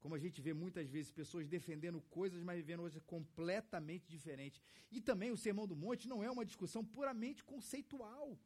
Como 0.00 0.14
a 0.14 0.18
gente 0.18 0.40
vê 0.46 0.54
muitas 0.54 0.88
vezes 0.94 1.10
pessoas 1.20 1.46
defendendo 1.46 2.00
coisas, 2.18 2.42
mas 2.42 2.56
vivendo 2.62 2.80
coisas 2.80 3.02
completamente 3.02 4.06
diferentes. 4.08 4.62
E 4.90 5.02
também 5.02 5.30
o 5.30 5.36
Sermão 5.36 5.66
do 5.72 5.76
Monte 5.76 6.08
não 6.08 6.24
é 6.24 6.30
uma 6.30 6.46
discussão 6.46 6.82
puramente 6.82 7.44
conceitual. 7.44 8.40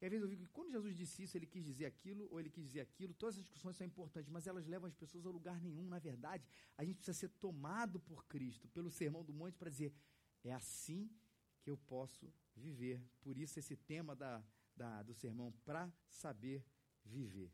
E 0.00 0.06
às 0.06 0.10
vezes 0.10 0.24
eu 0.24 0.30
digo 0.32 0.42
que 0.42 0.52
quando 0.56 0.72
Jesus 0.72 0.96
disse 0.96 1.22
isso, 1.22 1.36
ele 1.38 1.46
quis 1.46 1.64
dizer 1.64 1.86
aquilo, 1.86 2.26
ou 2.32 2.40
ele 2.40 2.50
quis 2.50 2.64
dizer 2.64 2.80
aquilo, 2.80 3.14
todas 3.14 3.36
as 3.36 3.42
discussões 3.44 3.76
são 3.76 3.86
importantes, 3.86 4.28
mas 4.28 4.48
elas 4.48 4.66
levam 4.66 4.88
as 4.88 4.96
pessoas 5.02 5.24
a 5.24 5.30
lugar 5.30 5.60
nenhum. 5.60 5.86
Na 5.86 6.00
verdade, 6.00 6.44
a 6.76 6.84
gente 6.84 6.96
precisa 6.96 7.16
ser 7.16 7.28
tomado 7.46 8.00
por 8.00 8.26
Cristo, 8.26 8.68
pelo 8.70 8.90
Sermão 8.90 9.24
do 9.24 9.32
Monte, 9.32 9.56
para 9.56 9.70
dizer: 9.70 9.94
é 10.42 10.52
assim 10.52 11.08
que 11.64 11.70
eu 11.70 11.78
posso 11.78 12.30
viver. 12.54 13.02
Por 13.22 13.38
isso, 13.38 13.58
esse 13.58 13.74
tema 13.74 14.14
da, 14.14 14.44
da 14.76 15.02
do 15.02 15.14
sermão, 15.14 15.50
para 15.64 15.90
saber 16.06 16.62
viver. 17.04 17.50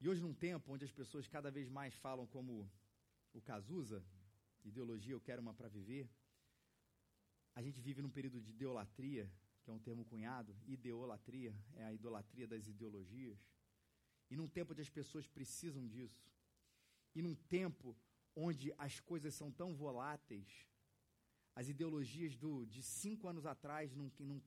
E 0.00 0.08
hoje, 0.08 0.22
num 0.22 0.34
tempo 0.34 0.72
onde 0.72 0.84
as 0.84 0.92
pessoas 0.92 1.28
cada 1.28 1.50
vez 1.50 1.68
mais 1.68 1.94
falam 1.94 2.26
como 2.26 2.70
o 3.34 3.40
Cazuza, 3.42 4.02
ideologia, 4.64 5.12
eu 5.12 5.20
quero 5.20 5.42
uma 5.42 5.54
para 5.54 5.68
viver, 5.68 6.08
a 7.54 7.62
gente 7.62 7.80
vive 7.80 8.00
num 8.02 8.10
período 8.10 8.40
de 8.40 8.50
idolatria, 8.50 9.30
que 9.62 9.70
é 9.70 9.72
um 9.72 9.78
termo 9.78 10.04
cunhado, 10.04 10.56
ideolatria, 10.66 11.54
é 11.74 11.84
a 11.84 11.92
idolatria 11.92 12.46
das 12.46 12.66
ideologias. 12.66 13.38
E 14.30 14.36
num 14.36 14.48
tempo 14.48 14.72
onde 14.72 14.82
as 14.82 14.88
pessoas 14.88 15.26
precisam 15.26 15.86
disso. 15.86 16.26
E 17.14 17.22
num 17.22 17.34
tempo 17.34 17.96
onde 18.36 18.72
as 18.76 19.00
coisas 19.00 19.34
são 19.34 19.50
tão 19.50 19.74
voláteis, 19.74 20.68
as 21.54 21.68
ideologias 21.68 22.36
do, 22.36 22.66
de 22.66 22.82
cinco 22.82 23.26
anos 23.26 23.46
atrás 23.46 23.94
não, 23.94 24.12
não 24.20 24.38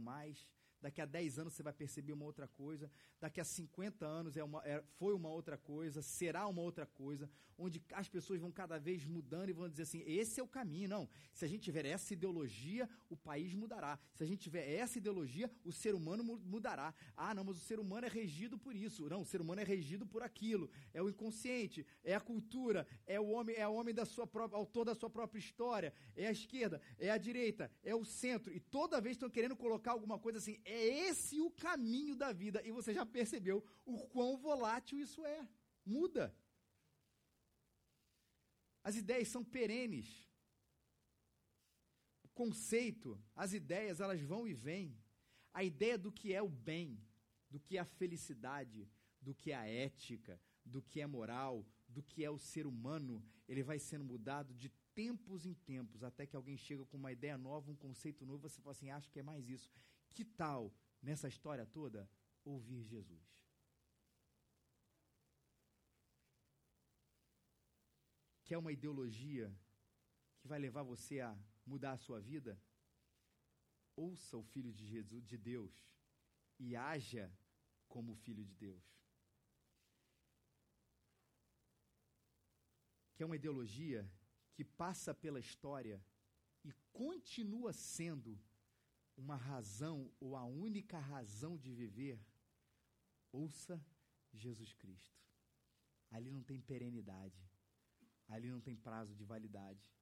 mais, 0.00 0.46
daqui 0.80 1.00
a 1.00 1.06
10 1.06 1.38
anos 1.38 1.52
você 1.54 1.62
vai 1.62 1.72
perceber 1.72 2.12
uma 2.12 2.24
outra 2.24 2.46
coisa, 2.46 2.90
daqui 3.20 3.40
a 3.40 3.44
50 3.44 4.06
anos 4.06 4.36
é 4.36 4.44
uma, 4.44 4.62
é, 4.64 4.82
foi 4.98 5.14
uma 5.14 5.28
outra 5.28 5.56
coisa, 5.56 6.02
será 6.02 6.46
uma 6.46 6.62
outra 6.62 6.86
coisa, 6.86 7.28
onde 7.58 7.82
as 7.92 8.08
pessoas 8.08 8.40
vão 8.40 8.52
cada 8.52 8.78
vez 8.78 9.04
mudando 9.04 9.50
e 9.50 9.52
vão 9.52 9.68
dizer 9.68 9.82
assim: 9.82 10.02
esse 10.06 10.38
é 10.38 10.42
o 10.42 10.46
caminho. 10.46 10.88
Não, 10.88 11.08
se 11.34 11.44
a 11.44 11.48
gente 11.48 11.62
tiver 11.62 11.84
essa 11.84 12.12
ideologia, 12.12 12.88
o 13.10 13.16
país 13.16 13.52
mudará. 13.54 13.98
Se 14.14 14.22
a 14.22 14.26
gente 14.26 14.40
tiver 14.40 14.70
essa 14.70 14.98
ideologia, 14.98 15.50
o 15.64 15.72
ser 15.72 15.94
humano 15.94 16.22
mudará. 16.22 16.94
Ah, 17.16 17.34
não, 17.34 17.44
mas 17.44 17.56
o 17.56 17.60
ser 17.60 17.80
humano 17.80 18.06
é 18.06 18.10
regido 18.10 18.56
por 18.56 18.76
isso. 18.76 19.08
Não, 19.08 19.22
o 19.22 19.26
ser 19.26 19.40
humano 19.40 19.60
é 19.60 19.64
regido 19.64 20.06
por 20.06 20.22
aquilo. 20.22 20.70
É 20.94 21.02
o 21.02 21.08
inconsciente, 21.08 21.84
é 22.04 22.14
a 22.14 22.20
cultura, 22.20 22.86
é 23.06 23.18
o 23.18 23.28
homem, 23.28 23.56
é 23.56 23.66
o 23.66 23.74
homem 23.74 23.94
da 23.94 24.04
sua 24.04 24.26
própria, 24.26 24.56
autor 24.56 24.84
da 24.84 24.94
sua 24.94 25.10
própria 25.10 25.40
história, 25.40 25.92
é 26.14 26.28
a 26.28 26.32
esquerda, 26.32 26.80
é 26.98 27.10
a 27.10 27.18
direita, 27.18 27.70
é 27.82 27.94
o 27.94 28.04
centro. 28.04 28.52
E 28.52 28.60
toda 28.60 29.00
vez 29.00 29.16
estão 29.16 29.28
querendo 29.28 29.56
colocar 29.56 29.92
alguma 29.92 30.18
coisa 30.18 30.38
assim, 30.38 30.60
é 30.68 31.08
esse 31.08 31.40
o 31.40 31.50
caminho 31.50 32.14
da 32.14 32.32
vida. 32.32 32.62
E 32.66 32.70
você 32.70 32.92
já 32.92 33.04
percebeu 33.06 33.64
o 33.84 33.98
quão 34.08 34.36
volátil 34.36 34.98
isso 34.98 35.24
é. 35.24 35.48
Muda. 35.84 36.34
As 38.82 38.96
ideias 38.96 39.28
são 39.28 39.44
perenes. 39.44 40.28
O 42.22 42.28
conceito, 42.28 43.20
as 43.34 43.52
ideias, 43.52 44.00
elas 44.00 44.20
vão 44.20 44.46
e 44.46 44.52
vêm. 44.52 44.96
A 45.52 45.64
ideia 45.64 45.96
do 45.96 46.12
que 46.12 46.32
é 46.32 46.42
o 46.42 46.48
bem, 46.48 47.00
do 47.50 47.58
que 47.58 47.76
é 47.76 47.80
a 47.80 47.84
felicidade, 47.84 48.88
do 49.20 49.34
que 49.34 49.50
é 49.50 49.56
a 49.56 49.66
ética, 49.66 50.40
do 50.64 50.82
que 50.82 51.00
é 51.00 51.06
moral, 51.06 51.66
do 51.88 52.02
que 52.02 52.22
é 52.22 52.30
o 52.30 52.38
ser 52.38 52.66
humano, 52.66 53.24
ele 53.48 53.62
vai 53.62 53.78
sendo 53.78 54.04
mudado 54.04 54.54
de 54.54 54.68
tempos 54.94 55.46
em 55.46 55.54
tempos, 55.54 56.02
até 56.02 56.26
que 56.26 56.36
alguém 56.36 56.56
chega 56.56 56.84
com 56.84 56.96
uma 56.96 57.12
ideia 57.12 57.38
nova, 57.38 57.70
um 57.70 57.76
conceito 57.76 58.26
novo, 58.26 58.48
você 58.48 58.60
fala 58.60 58.72
assim, 58.72 58.90
acho 58.90 59.10
que 59.10 59.20
é 59.20 59.22
mais 59.22 59.48
isso. 59.48 59.70
Que 60.14 60.24
tal 60.24 60.74
nessa 61.02 61.28
história 61.28 61.66
toda, 61.66 62.10
ouvir 62.44 62.82
Jesus. 62.82 63.38
Quer 68.44 68.56
uma 68.58 68.72
ideologia 68.72 69.54
que 70.40 70.48
vai 70.48 70.58
levar 70.58 70.82
você 70.82 71.20
a 71.20 71.38
mudar 71.66 71.92
a 71.92 71.98
sua 71.98 72.20
vida? 72.20 72.60
Ouça 73.94 74.36
o 74.38 74.42
Filho 74.42 74.72
de, 74.72 74.86
Jesus, 74.86 75.26
de 75.26 75.36
Deus 75.36 75.72
e 76.58 76.74
haja 76.74 77.30
como 77.88 78.14
Filho 78.14 78.44
de 78.44 78.54
Deus. 78.54 78.82
Que 83.14 83.22
é 83.22 83.26
uma 83.26 83.36
ideologia 83.36 84.10
que 84.54 84.64
passa 84.64 85.12
pela 85.14 85.40
história 85.40 86.02
e 86.64 86.72
continua 86.92 87.72
sendo 87.72 88.40
uma 89.18 89.36
razão 89.36 90.10
ou 90.20 90.36
a 90.36 90.44
única 90.44 90.98
razão 90.98 91.58
de 91.58 91.74
viver, 91.74 92.18
ouça 93.32 93.84
Jesus 94.32 94.72
Cristo. 94.72 95.20
Ali 96.10 96.30
não 96.30 96.42
tem 96.42 96.60
perenidade. 96.60 97.42
Ali 98.28 98.48
não 98.48 98.60
tem 98.60 98.76
prazo 98.76 99.14
de 99.14 99.24
validade. 99.24 99.92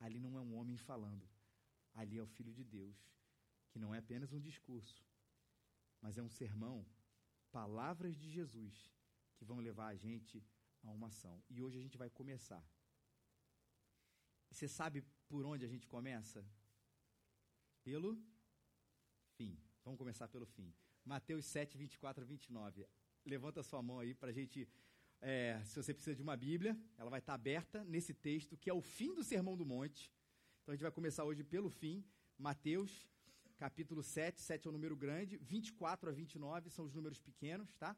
Ali 0.00 0.18
não 0.18 0.36
é 0.38 0.40
um 0.40 0.54
homem 0.54 0.78
falando. 0.78 1.28
Ali 1.92 2.18
é 2.18 2.22
o 2.22 2.26
Filho 2.26 2.52
de 2.52 2.64
Deus, 2.64 2.96
que 3.70 3.78
não 3.78 3.94
é 3.94 3.98
apenas 3.98 4.32
um 4.32 4.40
discurso, 4.40 5.04
mas 6.00 6.18
é 6.18 6.22
um 6.22 6.28
sermão, 6.28 6.84
palavras 7.52 8.16
de 8.16 8.28
Jesus, 8.30 8.92
que 9.36 9.44
vão 9.44 9.58
levar 9.58 9.88
a 9.88 9.94
gente 9.94 10.44
a 10.82 10.90
uma 10.90 11.08
ação. 11.08 11.42
E 11.48 11.62
hoje 11.62 11.78
a 11.78 11.82
gente 11.82 11.98
vai 11.98 12.10
começar. 12.10 12.64
Você 14.50 14.66
sabe 14.68 15.02
por 15.28 15.44
onde 15.44 15.64
a 15.64 15.68
gente 15.68 15.86
começa? 15.86 16.44
Pelo. 17.82 18.20
Vamos 19.84 19.98
começar 19.98 20.26
pelo 20.28 20.46
fim. 20.46 20.72
Mateus 21.04 21.44
7, 21.44 21.76
24 21.76 22.24
a 22.24 22.26
29. 22.26 22.86
Levanta 23.26 23.62
sua 23.62 23.82
mão 23.82 24.00
aí 24.00 24.14
para 24.14 24.30
a 24.30 24.32
gente. 24.32 24.66
É, 25.20 25.62
se 25.66 25.76
você 25.76 25.92
precisa 25.92 26.16
de 26.16 26.22
uma 26.22 26.34
Bíblia, 26.36 26.74
ela 26.96 27.10
vai 27.10 27.18
estar 27.18 27.34
aberta 27.34 27.84
nesse 27.84 28.14
texto, 28.14 28.56
que 28.56 28.70
é 28.70 28.72
o 28.72 28.80
fim 28.80 29.14
do 29.14 29.22
Sermão 29.22 29.58
do 29.58 29.64
Monte. 29.66 30.10
Então 30.62 30.72
a 30.72 30.76
gente 30.76 30.82
vai 30.82 30.90
começar 30.90 31.24
hoje 31.24 31.44
pelo 31.44 31.68
fim. 31.68 32.02
Mateus, 32.38 33.06
capítulo 33.58 34.02
7, 34.02 34.40
7 34.40 34.66
é 34.66 34.70
o 34.70 34.72
número 34.72 34.96
grande, 34.96 35.36
24 35.36 36.08
a 36.08 36.12
29 36.12 36.70
são 36.70 36.86
os 36.86 36.94
números 36.94 37.20
pequenos, 37.20 37.74
tá? 37.74 37.94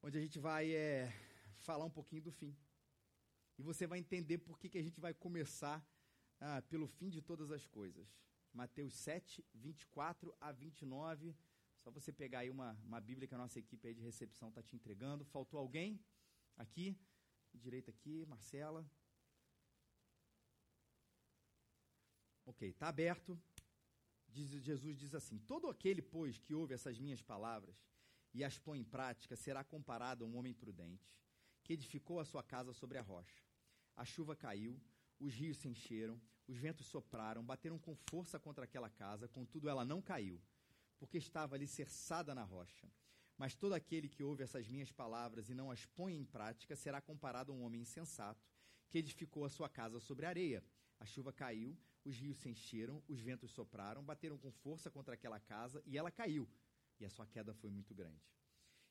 Onde 0.00 0.18
a 0.18 0.20
gente 0.20 0.38
vai 0.38 0.72
é, 0.72 1.12
falar 1.56 1.84
um 1.84 1.90
pouquinho 1.90 2.22
do 2.22 2.30
fim. 2.30 2.56
E 3.58 3.62
você 3.62 3.88
vai 3.88 3.98
entender 3.98 4.38
por 4.38 4.56
que, 4.56 4.68
que 4.68 4.78
a 4.78 4.82
gente 4.82 5.00
vai 5.00 5.12
começar 5.12 5.84
ah, 6.40 6.62
pelo 6.62 6.86
fim 6.86 7.10
de 7.10 7.20
todas 7.20 7.50
as 7.50 7.66
coisas. 7.66 8.06
Mateus 8.62 8.94
7, 8.94 9.44
24 9.54 10.34
a 10.40 10.50
29. 10.50 11.36
Só 11.82 11.92
você 11.92 12.12
pegar 12.12 12.40
aí 12.40 12.50
uma, 12.50 12.72
uma 12.84 13.00
Bíblia 13.00 13.28
que 13.28 13.34
a 13.36 13.38
nossa 13.38 13.58
equipe 13.58 13.94
de 13.94 14.02
recepção 14.02 14.48
está 14.48 14.60
te 14.60 14.74
entregando. 14.74 15.24
Faltou 15.24 15.60
alguém 15.60 16.00
aqui 16.56 16.98
direita 17.54 17.90
aqui, 17.90 18.26
Marcela. 18.26 18.84
Ok, 22.44 22.68
está 22.68 22.88
aberto. 22.88 23.40
Diz, 24.26 24.50
Jesus 24.50 24.98
diz 24.98 25.14
assim: 25.14 25.38
Todo 25.38 25.68
aquele, 25.68 26.02
pois, 26.02 26.36
que 26.38 26.52
ouve 26.52 26.74
essas 26.74 26.98
minhas 26.98 27.22
palavras 27.22 27.76
e 28.34 28.42
as 28.42 28.58
põe 28.58 28.80
em 28.80 28.84
prática, 28.84 29.36
será 29.36 29.62
comparado 29.62 30.24
a 30.24 30.28
um 30.28 30.36
homem 30.36 30.52
prudente, 30.52 31.16
que 31.62 31.74
edificou 31.74 32.18
a 32.18 32.24
sua 32.24 32.42
casa 32.42 32.72
sobre 32.72 32.98
a 32.98 33.02
rocha. 33.02 33.40
A 33.96 34.04
chuva 34.04 34.34
caiu, 34.34 34.80
os 35.18 35.32
rios 35.34 35.58
se 35.58 35.68
encheram, 35.68 36.20
os 36.48 36.56
ventos 36.56 36.86
sopraram, 36.86 37.44
bateram 37.44 37.78
com 37.78 37.94
força 37.94 38.40
contra 38.40 38.64
aquela 38.64 38.88
casa, 38.88 39.28
contudo 39.28 39.68
ela 39.68 39.84
não 39.84 40.00
caiu, 40.00 40.40
porque 40.98 41.18
estava 41.18 41.54
alicerçada 41.54 42.34
na 42.34 42.42
rocha. 42.42 42.90
Mas 43.36 43.54
todo 43.54 43.74
aquele 43.74 44.08
que 44.08 44.24
ouve 44.24 44.42
essas 44.42 44.66
minhas 44.66 44.90
palavras 44.90 45.48
e 45.48 45.54
não 45.54 45.70
as 45.70 45.84
põe 45.84 46.16
em 46.16 46.24
prática 46.24 46.74
será 46.74 47.00
comparado 47.00 47.52
a 47.52 47.54
um 47.54 47.62
homem 47.62 47.82
insensato, 47.82 48.48
que 48.88 48.98
edificou 48.98 49.44
a 49.44 49.50
sua 49.50 49.68
casa 49.68 50.00
sobre 50.00 50.26
areia. 50.26 50.64
A 50.98 51.04
chuva 51.04 51.32
caiu, 51.32 51.78
os 52.04 52.16
rios 52.16 52.38
se 52.38 52.48
encheram, 52.48 53.02
os 53.06 53.20
ventos 53.20 53.52
sopraram, 53.52 54.02
bateram 54.02 54.38
com 54.38 54.50
força 54.50 54.90
contra 54.90 55.14
aquela 55.14 55.38
casa 55.38 55.82
e 55.86 55.96
ela 55.96 56.10
caiu. 56.10 56.48
E 56.98 57.04
a 57.04 57.10
sua 57.10 57.26
queda 57.26 57.54
foi 57.54 57.70
muito 57.70 57.94
grande. 57.94 58.26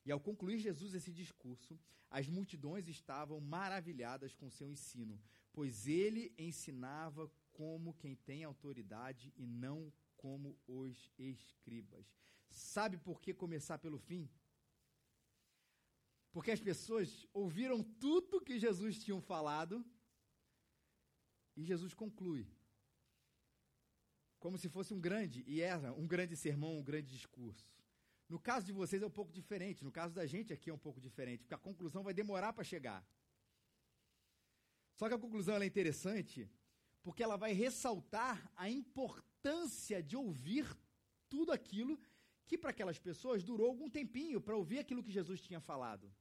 E 0.05 0.11
ao 0.11 0.19
concluir 0.19 0.59
Jesus 0.59 0.93
esse 0.93 1.11
discurso, 1.11 1.77
as 2.09 2.29
multidões 2.29 2.87
estavam 2.87 3.41
maravilhadas 3.41 4.33
com 4.33 4.49
seu 4.49 4.69
ensino, 4.69 5.21
pois 5.51 5.87
ele 5.87 6.33
ensinava 6.37 7.29
como 7.57 7.95
quem 7.95 8.15
tem 8.15 8.43
autoridade 8.43 9.33
e 9.35 9.45
não 9.47 9.91
como 10.15 10.55
os 10.67 10.95
escribas. 11.17 12.05
Sabe 12.49 12.97
por 12.97 13.19
que 13.19 13.33
começar 13.33 13.79
pelo 13.79 13.97
fim? 13.97 14.29
Porque 16.31 16.51
as 16.51 16.61
pessoas 16.61 17.25
ouviram 17.33 17.81
tudo 18.05 18.45
que 18.47 18.59
Jesus 18.59 19.03
tinha 19.03 19.19
falado 19.19 19.83
e 21.55 21.63
Jesus 21.63 21.95
conclui. 21.95 22.47
Como 24.37 24.55
se 24.59 24.69
fosse 24.69 24.93
um 24.93 25.01
grande, 25.01 25.43
e 25.47 25.59
era 25.61 25.91
um 25.93 26.05
grande 26.05 26.35
sermão, 26.35 26.77
um 26.77 26.83
grande 26.83 27.09
discurso. 27.09 27.67
No 28.29 28.39
caso 28.39 28.67
de 28.67 28.71
vocês 28.71 29.01
é 29.01 29.07
um 29.07 29.17
pouco 29.19 29.31
diferente, 29.31 29.83
no 29.83 29.91
caso 29.91 30.13
da 30.13 30.27
gente 30.27 30.53
aqui 30.53 30.69
é 30.69 30.73
um 30.73 30.85
pouco 30.87 31.01
diferente, 31.01 31.39
porque 31.39 31.55
a 31.55 31.65
conclusão 31.69 32.03
vai 32.03 32.13
demorar 32.13 32.53
para 32.53 32.63
chegar. 32.63 33.03
Só 34.95 35.07
que 35.07 35.15
a 35.15 35.19
conclusão 35.19 35.55
é 35.57 35.65
interessante 35.65 36.47
porque 37.03 37.23
ela 37.23 37.37
vai 37.37 37.53
ressaltar 37.53 38.51
a 38.55 38.69
importância 38.69 40.01
de 40.03 40.15
ouvir 40.15 40.65
tudo 41.29 41.51
aquilo 41.51 41.99
que 42.45 42.57
para 42.57 42.69
aquelas 42.71 42.97
pessoas 42.97 43.43
durou 43.43 43.67
algum 43.67 43.89
tempinho 43.89 44.39
para 44.39 44.55
ouvir 44.55 44.79
aquilo 44.79 45.03
que 45.03 45.11
Jesus 45.11 45.41
tinha 45.41 45.59
falado. 45.59 46.11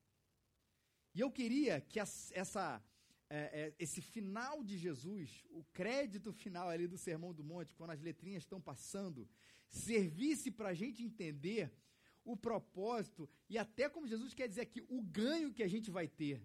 E 1.15 1.21
eu 1.21 1.31
queria 1.31 1.81
que 1.81 1.99
essa, 1.99 2.83
é, 3.31 3.39
é, 3.39 3.75
esse 3.79 4.01
final 4.03 4.63
de 4.63 4.77
Jesus, 4.77 5.45
o 5.51 5.65
crédito 5.73 6.33
final 6.33 6.69
ali 6.69 6.87
do 6.87 6.99
Sermão 6.99 7.33
do 7.33 7.45
Monte, 7.45 7.75
quando 7.75 7.91
as 7.91 8.01
letrinhas 8.01 8.43
estão 8.43 8.61
passando, 8.61 9.29
servisse 9.69 10.51
para 10.51 10.71
a 10.71 10.75
gente 10.75 11.03
entender 11.03 11.73
o 12.25 12.37
propósito 12.37 13.29
e 13.49 13.57
até 13.57 13.89
como 13.89 14.07
Jesus 14.07 14.35
quer 14.35 14.49
dizer 14.49 14.63
aqui, 14.63 14.85
o 14.89 15.01
ganho 15.01 15.53
que 15.53 15.63
a 15.63 15.69
gente 15.69 15.91
vai 15.91 16.09
ter 16.09 16.43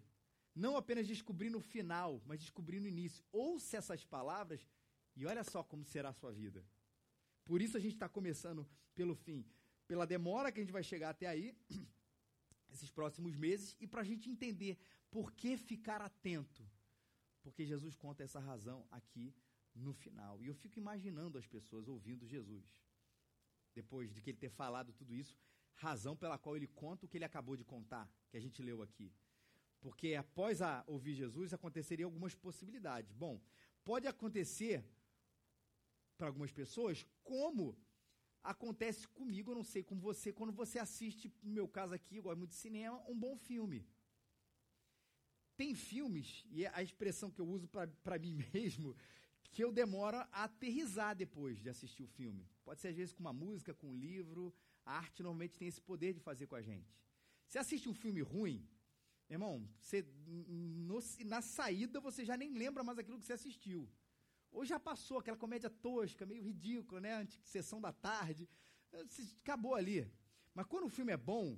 não 0.53 0.75
apenas 0.75 1.08
descobrir 1.08 1.50
no 1.50 1.62
final, 1.62 2.22
mas 2.25 2.39
descobrir 2.39 2.79
no 2.79 2.88
início. 2.88 3.24
Ouça 3.31 3.77
essas 3.77 4.03
palavras 4.03 4.67
e 5.15 5.25
olha 5.25 5.43
só 5.43 5.63
como 5.63 5.86
será 5.86 6.10
a 6.10 6.13
sua 6.13 6.31
vida. 6.31 6.65
Por 7.46 7.62
isso 7.62 7.77
a 7.77 7.79
gente 7.79 7.93
está 7.93 8.10
começando 8.10 8.67
pelo 8.93 9.15
fim, 9.15 9.46
pela 9.88 10.05
demora 10.05 10.51
que 10.51 10.60
a 10.60 10.63
gente 10.63 10.74
vai 10.74 10.84
chegar 10.84 11.10
até 11.10 11.27
aí, 11.27 11.55
esses 12.70 12.89
próximos 12.89 13.36
meses, 13.36 13.75
e 13.79 13.88
para 13.88 14.01
a 14.01 14.03
gente 14.05 14.29
entender 14.29 14.77
por 15.10 15.31
que 15.34 15.58
ficar 15.58 16.01
atento. 16.01 16.67
Porque 17.41 17.65
Jesus 17.65 17.95
conta 17.95 18.23
essa 18.23 18.39
razão 18.39 18.86
aqui 18.91 19.34
no 19.73 19.93
final. 19.93 20.41
E 20.41 20.47
eu 20.47 20.54
fico 20.54 20.78
imaginando 20.78 21.38
as 21.38 21.47
pessoas 21.47 21.88
ouvindo 21.88 22.28
Jesus. 22.28 22.63
Depois 23.73 24.13
de 24.13 24.21
que 24.21 24.30
ele 24.30 24.38
ter 24.38 24.49
falado 24.49 24.93
tudo 24.93 25.15
isso, 25.15 25.38
razão 25.76 26.15
pela 26.15 26.38
qual 26.38 26.56
ele 26.56 26.67
conta 26.67 27.06
o 27.06 27.10
que 27.10 27.17
ele 27.17 27.26
acabou 27.26 27.56
de 27.56 27.63
contar, 27.63 28.10
que 28.30 28.38
a 28.38 28.39
gente 28.39 28.62
leu 28.62 28.82
aqui. 28.82 29.12
Porque 29.82 30.13
após 30.15 30.62
a 30.62 30.84
ouvir 30.88 31.13
Jesus, 31.15 31.54
aconteceria 31.54 32.06
algumas 32.06 32.36
possibilidades. 32.36 33.12
Bom, 33.12 33.41
pode 33.84 34.08
acontecer 34.08 34.86
para 36.17 36.28
algumas 36.28 36.52
pessoas, 36.52 37.06
como 37.24 37.76
acontece 38.44 39.08
comigo, 39.08 39.52
eu 39.52 39.56
não 39.56 39.63
sei 39.63 39.84
com 39.84 39.98
você, 40.00 40.32
quando 40.32 40.54
você 40.54 40.78
assiste, 40.80 41.34
no 41.41 41.52
meu 41.52 41.67
caso 41.67 41.94
aqui, 41.94 42.17
eu 42.17 42.24
gosto 42.24 42.38
muito 42.38 42.52
de 42.52 42.58
cinema, 42.58 43.04
um 43.10 43.17
bom 43.17 43.36
filme. 43.36 43.86
Tem 45.58 45.74
filmes, 45.76 46.46
e 46.52 46.65
é 46.65 46.72
a 46.74 46.82
expressão 46.82 47.30
que 47.32 47.41
eu 47.41 47.48
uso 47.48 47.67
para 47.67 48.20
mim 48.20 48.38
mesmo, 48.54 48.96
que 49.52 49.63
eu 49.63 49.72
demoro 49.72 50.17
a 50.17 50.44
aterrizar 50.44 51.15
depois 51.15 51.60
de 51.60 51.70
assistir 51.70 52.04
o 52.04 52.08
filme. 52.08 52.48
Pode 52.63 52.80
ser 52.80 52.89
às 52.89 52.96
vezes 52.96 53.13
com 53.13 53.20
uma 53.20 53.34
música, 53.34 53.74
com 53.74 53.88
um 53.88 53.96
livro. 53.96 54.54
A 54.86 54.98
arte 54.98 55.22
normalmente 55.22 55.58
tem 55.58 55.67
esse 55.67 55.82
poder 55.82 56.13
de 56.13 56.20
fazer 56.20 56.48
com 56.48 56.56
a 56.56 56.62
gente. 56.62 56.96
Você 57.48 57.60
assiste 57.60 57.89
um 57.89 57.94
filme 57.94 58.22
ruim, 58.22 58.65
Irmão, 59.34 59.65
você, 59.80 60.06
no, 60.28 61.00
na 61.26 61.41
saída 61.41 62.02
você 62.02 62.26
já 62.26 62.36
nem 62.36 62.54
lembra 62.54 62.84
mais 62.84 63.00
aquilo 63.00 63.17
que 63.17 63.26
você 63.26 63.34
assistiu. 63.34 63.89
Ou 64.52 64.65
já 64.65 64.78
passou 64.78 65.20
aquela 65.20 65.38
comédia 65.38 65.70
tosca, 65.70 66.26
meio 66.26 66.44
ridícula, 66.44 67.00
né? 67.00 67.26
Sessão 67.41 67.80
da 67.80 67.94
tarde. 67.94 68.50
Acabou 69.41 69.74
ali. 69.74 70.06
Mas 70.54 70.65
quando 70.65 70.88
o 70.88 70.89
filme 70.89 71.13
é 71.13 71.17
bom, 71.17 71.58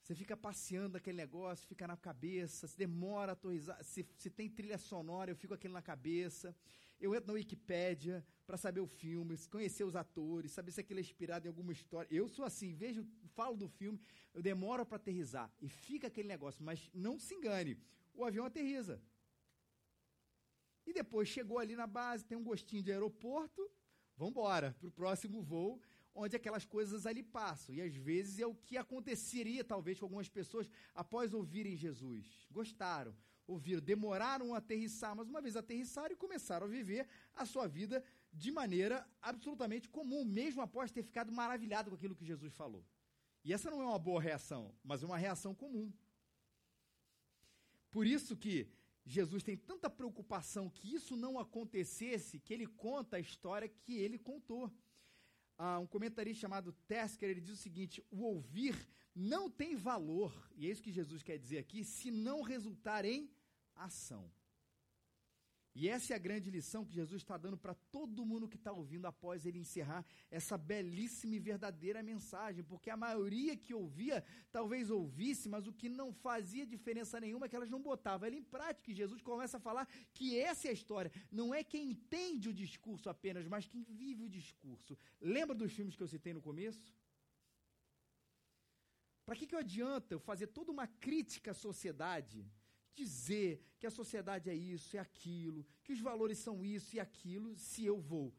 você 0.00 0.14
fica 0.14 0.36
passeando 0.36 0.96
aquele 0.96 1.16
negócio, 1.16 1.66
fica 1.66 1.84
na 1.84 1.96
cabeça, 1.96 2.68
se 2.68 2.78
demora 2.78 3.32
a 3.32 3.34
atualizar, 3.34 3.82
se, 3.82 4.06
se 4.16 4.30
tem 4.30 4.48
trilha 4.48 4.78
sonora, 4.78 5.32
eu 5.32 5.36
fico 5.36 5.52
aquilo 5.52 5.74
na 5.74 5.82
cabeça. 5.82 6.54
Eu 7.00 7.14
entro 7.14 7.28
na 7.28 7.32
Wikipédia 7.34 8.24
para 8.46 8.56
saber 8.56 8.80
o 8.80 8.86
filme, 8.86 9.36
conhecer 9.48 9.84
os 9.84 9.96
atores, 9.96 10.52
saber 10.52 10.70
se 10.72 10.80
aquilo 10.80 11.00
é 11.00 11.02
inspirado 11.02 11.46
em 11.46 11.48
alguma 11.48 11.72
história. 11.72 12.08
Eu 12.10 12.28
sou 12.28 12.44
assim, 12.44 12.74
vejo, 12.74 13.06
falo 13.34 13.56
do 13.56 13.68
filme, 13.68 13.98
eu 14.34 14.42
demoro 14.42 14.84
para 14.84 14.96
aterrizar. 14.96 15.50
E 15.60 15.68
fica 15.68 16.08
aquele 16.08 16.28
negócio, 16.28 16.62
mas 16.62 16.90
não 16.92 17.18
se 17.18 17.34
engane, 17.34 17.78
o 18.14 18.24
avião 18.24 18.44
aterriza. 18.44 19.00
E 20.86 20.92
depois 20.92 21.28
chegou 21.28 21.58
ali 21.58 21.74
na 21.74 21.86
base, 21.86 22.24
tem 22.24 22.36
um 22.36 22.44
gostinho 22.44 22.82
de 22.82 22.92
aeroporto, 22.92 23.70
vamos 24.16 24.32
embora 24.32 24.76
para 24.78 24.88
o 24.88 24.92
próximo 24.92 25.40
voo, 25.40 25.80
onde 26.14 26.36
aquelas 26.36 26.64
coisas 26.64 27.06
ali 27.06 27.22
passam. 27.22 27.74
E 27.74 27.80
às 27.80 27.94
vezes 27.94 28.38
é 28.38 28.46
o 28.46 28.54
que 28.54 28.76
aconteceria, 28.76 29.64
talvez, 29.64 29.98
com 29.98 30.06
algumas 30.06 30.28
pessoas 30.28 30.68
após 30.94 31.32
ouvirem 31.32 31.76
Jesus. 31.76 32.46
Gostaram, 32.50 33.14
ouviram, 33.50 33.82
demoraram 33.82 34.54
a 34.54 34.58
aterrissar, 34.58 35.14
mas 35.16 35.28
uma 35.28 35.40
vez 35.40 35.56
aterrissaram 35.56 36.12
e 36.12 36.16
começaram 36.16 36.66
a 36.66 36.70
viver 36.70 37.06
a 37.34 37.44
sua 37.44 37.66
vida 37.66 38.02
de 38.32 38.50
maneira 38.50 39.06
absolutamente 39.20 39.88
comum, 39.88 40.24
mesmo 40.24 40.62
após 40.62 40.90
ter 40.90 41.02
ficado 41.02 41.32
maravilhado 41.32 41.90
com 41.90 41.96
aquilo 41.96 42.14
que 42.14 42.24
Jesus 42.24 42.52
falou. 42.54 42.84
E 43.44 43.52
essa 43.52 43.70
não 43.70 43.82
é 43.82 43.86
uma 43.86 43.98
boa 43.98 44.20
reação, 44.20 44.74
mas 44.84 45.02
é 45.02 45.06
uma 45.06 45.18
reação 45.18 45.54
comum. 45.54 45.92
Por 47.90 48.06
isso 48.06 48.36
que 48.36 48.68
Jesus 49.04 49.42
tem 49.42 49.56
tanta 49.56 49.90
preocupação 49.90 50.70
que 50.70 50.94
isso 50.94 51.16
não 51.16 51.38
acontecesse, 51.38 52.38
que 52.38 52.54
ele 52.54 52.66
conta 52.66 53.16
a 53.16 53.20
história 53.20 53.68
que 53.68 53.96
ele 53.96 54.18
contou. 54.18 54.72
Ah, 55.58 55.78
um 55.78 55.86
comentarista 55.86 56.42
chamado 56.42 56.72
Tesker, 56.86 57.30
ele 57.30 57.40
diz 57.40 57.50
o 57.50 57.56
seguinte, 57.56 58.02
o 58.10 58.22
ouvir 58.22 58.76
não 59.14 59.50
tem 59.50 59.74
valor, 59.74 60.32
e 60.56 60.66
é 60.66 60.70
isso 60.70 60.82
que 60.82 60.92
Jesus 60.92 61.22
quer 61.22 61.38
dizer 61.38 61.58
aqui, 61.58 61.84
se 61.84 62.10
não 62.10 62.42
resultar 62.42 63.04
em 63.04 63.28
ação. 63.74 64.30
E 65.72 65.88
essa 65.88 66.12
é 66.12 66.16
a 66.16 66.18
grande 66.18 66.50
lição 66.50 66.84
que 66.84 66.92
Jesus 66.92 67.22
está 67.22 67.36
dando 67.36 67.56
para 67.56 67.74
todo 67.74 68.26
mundo 68.26 68.48
que 68.48 68.56
está 68.56 68.72
ouvindo 68.72 69.06
após 69.06 69.46
ele 69.46 69.58
encerrar 69.58 70.04
essa 70.28 70.58
belíssima 70.58 71.36
e 71.36 71.38
verdadeira 71.38 72.02
mensagem, 72.02 72.64
porque 72.64 72.90
a 72.90 72.96
maioria 72.96 73.56
que 73.56 73.72
ouvia 73.72 74.24
talvez 74.50 74.90
ouvisse, 74.90 75.48
mas 75.48 75.68
o 75.68 75.72
que 75.72 75.88
não 75.88 76.12
fazia 76.12 76.66
diferença 76.66 77.20
nenhuma 77.20 77.46
é 77.46 77.48
que 77.48 77.54
elas 77.54 77.70
não 77.70 77.80
botavam 77.80 78.26
ela 78.26 78.34
em 78.34 78.42
prática. 78.42 78.90
E 78.90 78.94
Jesus 78.94 79.22
começa 79.22 79.58
a 79.58 79.60
falar 79.60 79.86
que 80.12 80.36
essa 80.36 80.66
é 80.66 80.70
a 80.70 80.74
história. 80.74 81.12
Não 81.30 81.54
é 81.54 81.62
quem 81.62 81.90
entende 81.90 82.48
o 82.48 82.52
discurso 82.52 83.08
apenas, 83.08 83.46
mas 83.46 83.68
quem 83.68 83.84
vive 83.84 84.24
o 84.24 84.28
discurso. 84.28 84.98
Lembra 85.20 85.54
dos 85.54 85.72
filmes 85.72 85.94
que 85.94 86.02
eu 86.02 86.08
citei 86.08 86.34
no 86.34 86.42
começo? 86.42 86.92
Para 89.24 89.36
que, 89.36 89.46
que 89.46 89.54
adianta 89.54 90.14
eu 90.14 90.18
fazer 90.18 90.48
toda 90.48 90.72
uma 90.72 90.88
crítica 90.88 91.52
à 91.52 91.54
sociedade? 91.54 92.44
Dizer 92.94 93.64
que 93.78 93.86
a 93.86 93.90
sociedade 93.90 94.50
é 94.50 94.54
isso, 94.54 94.96
é 94.96 95.00
aquilo, 95.00 95.66
que 95.82 95.92
os 95.92 96.00
valores 96.00 96.38
são 96.38 96.64
isso 96.64 96.96
e 96.96 97.00
aquilo, 97.00 97.56
se 97.56 97.84
eu 97.84 97.98
vou, 97.98 98.34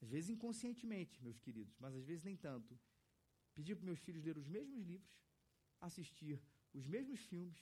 às 0.00 0.08
vezes 0.08 0.30
inconscientemente, 0.30 1.22
meus 1.22 1.38
queridos, 1.38 1.76
mas 1.78 1.94
às 1.94 2.04
vezes 2.04 2.24
nem 2.24 2.36
tanto, 2.36 2.78
pedir 3.54 3.74
para 3.76 3.84
meus 3.84 4.00
filhos 4.00 4.24
ler 4.24 4.38
os 4.38 4.46
mesmos 4.46 4.80
livros, 4.82 5.10
assistir 5.80 6.40
os 6.72 6.86
mesmos 6.86 7.20
filmes, 7.20 7.58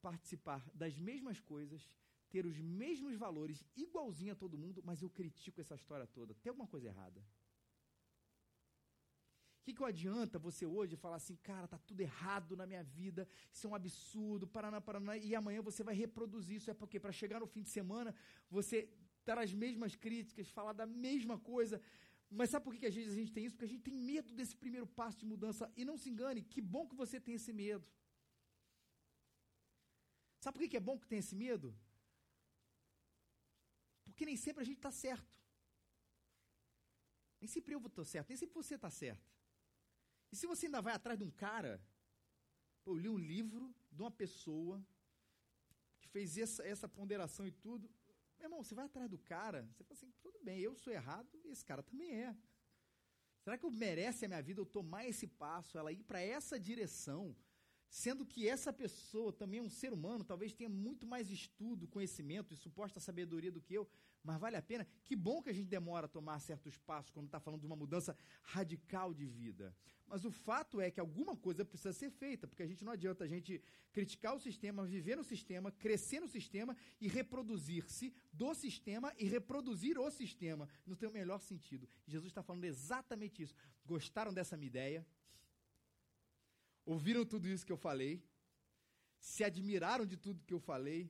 participar 0.00 0.68
das 0.74 0.96
mesmas 0.96 1.40
coisas, 1.40 1.88
ter 2.30 2.46
os 2.46 2.58
mesmos 2.58 3.16
valores, 3.16 3.64
igualzinho 3.76 4.32
a 4.32 4.36
todo 4.36 4.58
mundo, 4.58 4.82
mas 4.84 5.02
eu 5.02 5.10
critico 5.10 5.60
essa 5.60 5.74
história 5.74 6.06
toda. 6.06 6.34
Tem 6.34 6.50
alguma 6.50 6.68
coisa 6.68 6.86
errada. 6.86 7.24
Que, 9.68 9.74
que 9.74 9.84
adianta 9.84 10.38
você 10.38 10.64
hoje 10.66 10.96
falar 10.96 11.16
assim, 11.16 11.36
cara, 11.36 11.66
tá 11.68 11.78
tudo 11.78 12.00
errado 12.00 12.56
na 12.56 12.66
minha 12.66 12.82
vida, 12.82 13.28
isso 13.52 13.66
é 13.66 13.70
um 13.70 13.74
absurdo, 13.74 14.46
Paraná, 14.46 14.80
Paraná, 14.80 15.16
e 15.16 15.34
amanhã 15.34 15.60
você 15.60 15.82
vai 15.82 15.94
reproduzir 15.94 16.56
isso. 16.56 16.70
É 16.70 16.74
porque 16.74 16.98
para 16.98 17.12
chegar 17.12 17.40
no 17.40 17.46
fim 17.46 17.62
de 17.62 17.68
semana, 17.68 18.14
você 18.50 18.88
dar 19.24 19.38
as 19.38 19.52
mesmas 19.52 19.94
críticas, 19.94 20.48
falar 20.48 20.72
da 20.72 20.86
mesma 20.86 21.38
coisa. 21.38 21.80
Mas 22.30 22.50
sabe 22.50 22.64
por 22.64 22.72
que, 22.72 22.80
que 22.80 22.86
às 22.86 22.94
vezes 22.94 23.12
a 23.12 23.16
gente 23.20 23.32
tem 23.32 23.44
isso? 23.44 23.54
Porque 23.54 23.64
a 23.70 23.72
gente 23.74 23.82
tem 23.82 23.94
medo 23.94 24.32
desse 24.34 24.56
primeiro 24.56 24.86
passo 24.86 25.18
de 25.18 25.26
mudança. 25.26 25.70
E 25.76 25.84
não 25.84 25.96
se 25.96 26.08
engane, 26.10 26.42
que 26.42 26.60
bom 26.60 26.86
que 26.86 26.96
você 26.96 27.20
tem 27.20 27.34
esse 27.34 27.52
medo. 27.52 27.86
Sabe 30.40 30.54
por 30.54 30.62
que, 30.62 30.68
que 30.68 30.76
é 30.76 30.80
bom 30.80 30.98
que 30.98 31.06
tem 31.06 31.18
esse 31.18 31.34
medo? 31.34 31.74
Porque 34.04 34.24
nem 34.24 34.36
sempre 34.36 34.62
a 34.62 34.66
gente 34.66 34.78
está 34.78 34.90
certo. 34.90 35.38
Nem 37.40 37.48
sempre 37.48 37.74
eu 37.74 37.80
estou 37.80 38.04
certo, 38.04 38.28
nem 38.28 38.36
sempre 38.36 38.54
você 38.54 38.74
está 38.74 38.90
certo. 38.90 39.37
E 40.30 40.36
se 40.36 40.46
você 40.46 40.66
ainda 40.66 40.80
vai 40.80 40.94
atrás 40.94 41.18
de 41.18 41.24
um 41.24 41.30
cara, 41.30 41.80
eu 42.84 42.94
li 42.94 43.08
um 43.08 43.18
livro 43.18 43.74
de 43.90 44.02
uma 44.02 44.10
pessoa 44.10 44.84
que 46.00 46.08
fez 46.08 46.36
essa, 46.38 46.62
essa 46.66 46.88
ponderação 46.88 47.46
e 47.46 47.50
tudo. 47.50 47.90
Meu 48.38 48.46
irmão, 48.46 48.62
você 48.62 48.74
vai 48.74 48.84
atrás 48.84 49.10
do 49.10 49.18
cara, 49.18 49.68
você 49.72 49.84
fala 49.84 49.98
assim, 49.98 50.12
tudo 50.22 50.38
bem, 50.42 50.60
eu 50.60 50.74
sou 50.76 50.92
errado 50.92 51.28
e 51.44 51.48
esse 51.48 51.64
cara 51.64 51.82
também 51.82 52.22
é. 52.22 52.36
Será 53.40 53.56
que 53.56 53.64
eu 53.64 53.70
merece 53.70 54.24
a 54.24 54.28
minha 54.28 54.42
vida 54.42 54.60
eu 54.60 54.66
tomar 54.66 55.06
esse 55.06 55.26
passo, 55.26 55.78
ela 55.78 55.92
ir 55.92 56.02
para 56.04 56.20
essa 56.20 56.58
direção, 56.58 57.34
sendo 57.88 58.24
que 58.24 58.48
essa 58.48 58.72
pessoa 58.72 59.32
também 59.32 59.60
é 59.60 59.62
um 59.62 59.68
ser 59.68 59.92
humano, 59.92 60.24
talvez 60.24 60.52
tenha 60.52 60.68
muito 60.68 61.06
mais 61.06 61.30
estudo, 61.30 61.88
conhecimento 61.88 62.52
e 62.52 62.56
suposta 62.56 63.00
sabedoria 63.00 63.50
do 63.50 63.60
que 63.60 63.74
eu, 63.74 63.88
mas 64.22 64.38
vale 64.38 64.56
a 64.56 64.62
pena. 64.62 64.86
Que 65.04 65.16
bom 65.16 65.42
que 65.42 65.48
a 65.48 65.52
gente 65.52 65.68
demora 65.68 66.06
a 66.06 66.08
tomar 66.08 66.38
certos 66.40 66.76
passos 66.76 67.10
quando 67.10 67.26
está 67.26 67.40
falando 67.40 67.60
de 67.60 67.66
uma 67.66 67.76
mudança 67.76 68.16
radical 68.42 69.14
de 69.14 69.26
vida. 69.26 69.74
Mas 70.06 70.24
o 70.24 70.30
fato 70.30 70.80
é 70.80 70.90
que 70.90 71.00
alguma 71.00 71.36
coisa 71.36 71.64
precisa 71.64 71.92
ser 71.92 72.10
feita, 72.10 72.46
porque 72.46 72.62
a 72.62 72.66
gente 72.66 72.84
não 72.84 72.92
adianta 72.92 73.24
a 73.24 73.26
gente 73.26 73.62
criticar 73.92 74.34
o 74.34 74.40
sistema, 74.40 74.84
viver 74.84 75.16
no 75.16 75.24
sistema, 75.24 75.70
crescer 75.70 76.20
no 76.20 76.28
sistema 76.28 76.76
e 77.00 77.08
reproduzir-se 77.08 78.14
do 78.32 78.54
sistema 78.54 79.14
e 79.18 79.26
reproduzir 79.26 79.98
o 79.98 80.10
sistema. 80.10 80.68
Não 80.86 80.96
tem 80.96 81.08
o 81.08 81.12
melhor 81.12 81.40
sentido. 81.40 81.88
Jesus 82.06 82.30
está 82.30 82.42
falando 82.42 82.64
exatamente 82.64 83.42
isso. 83.42 83.54
Gostaram 83.84 84.32
dessa 84.32 84.56
minha 84.56 84.68
ideia? 84.68 85.06
Ouviram 86.94 87.24
tudo 87.32 87.46
isso 87.46 87.66
que 87.66 87.72
eu 87.76 87.76
falei? 87.76 88.12
Se 89.20 89.44
admiraram 89.44 90.06
de 90.06 90.16
tudo 90.16 90.44
que 90.46 90.54
eu 90.54 90.58
falei? 90.58 91.00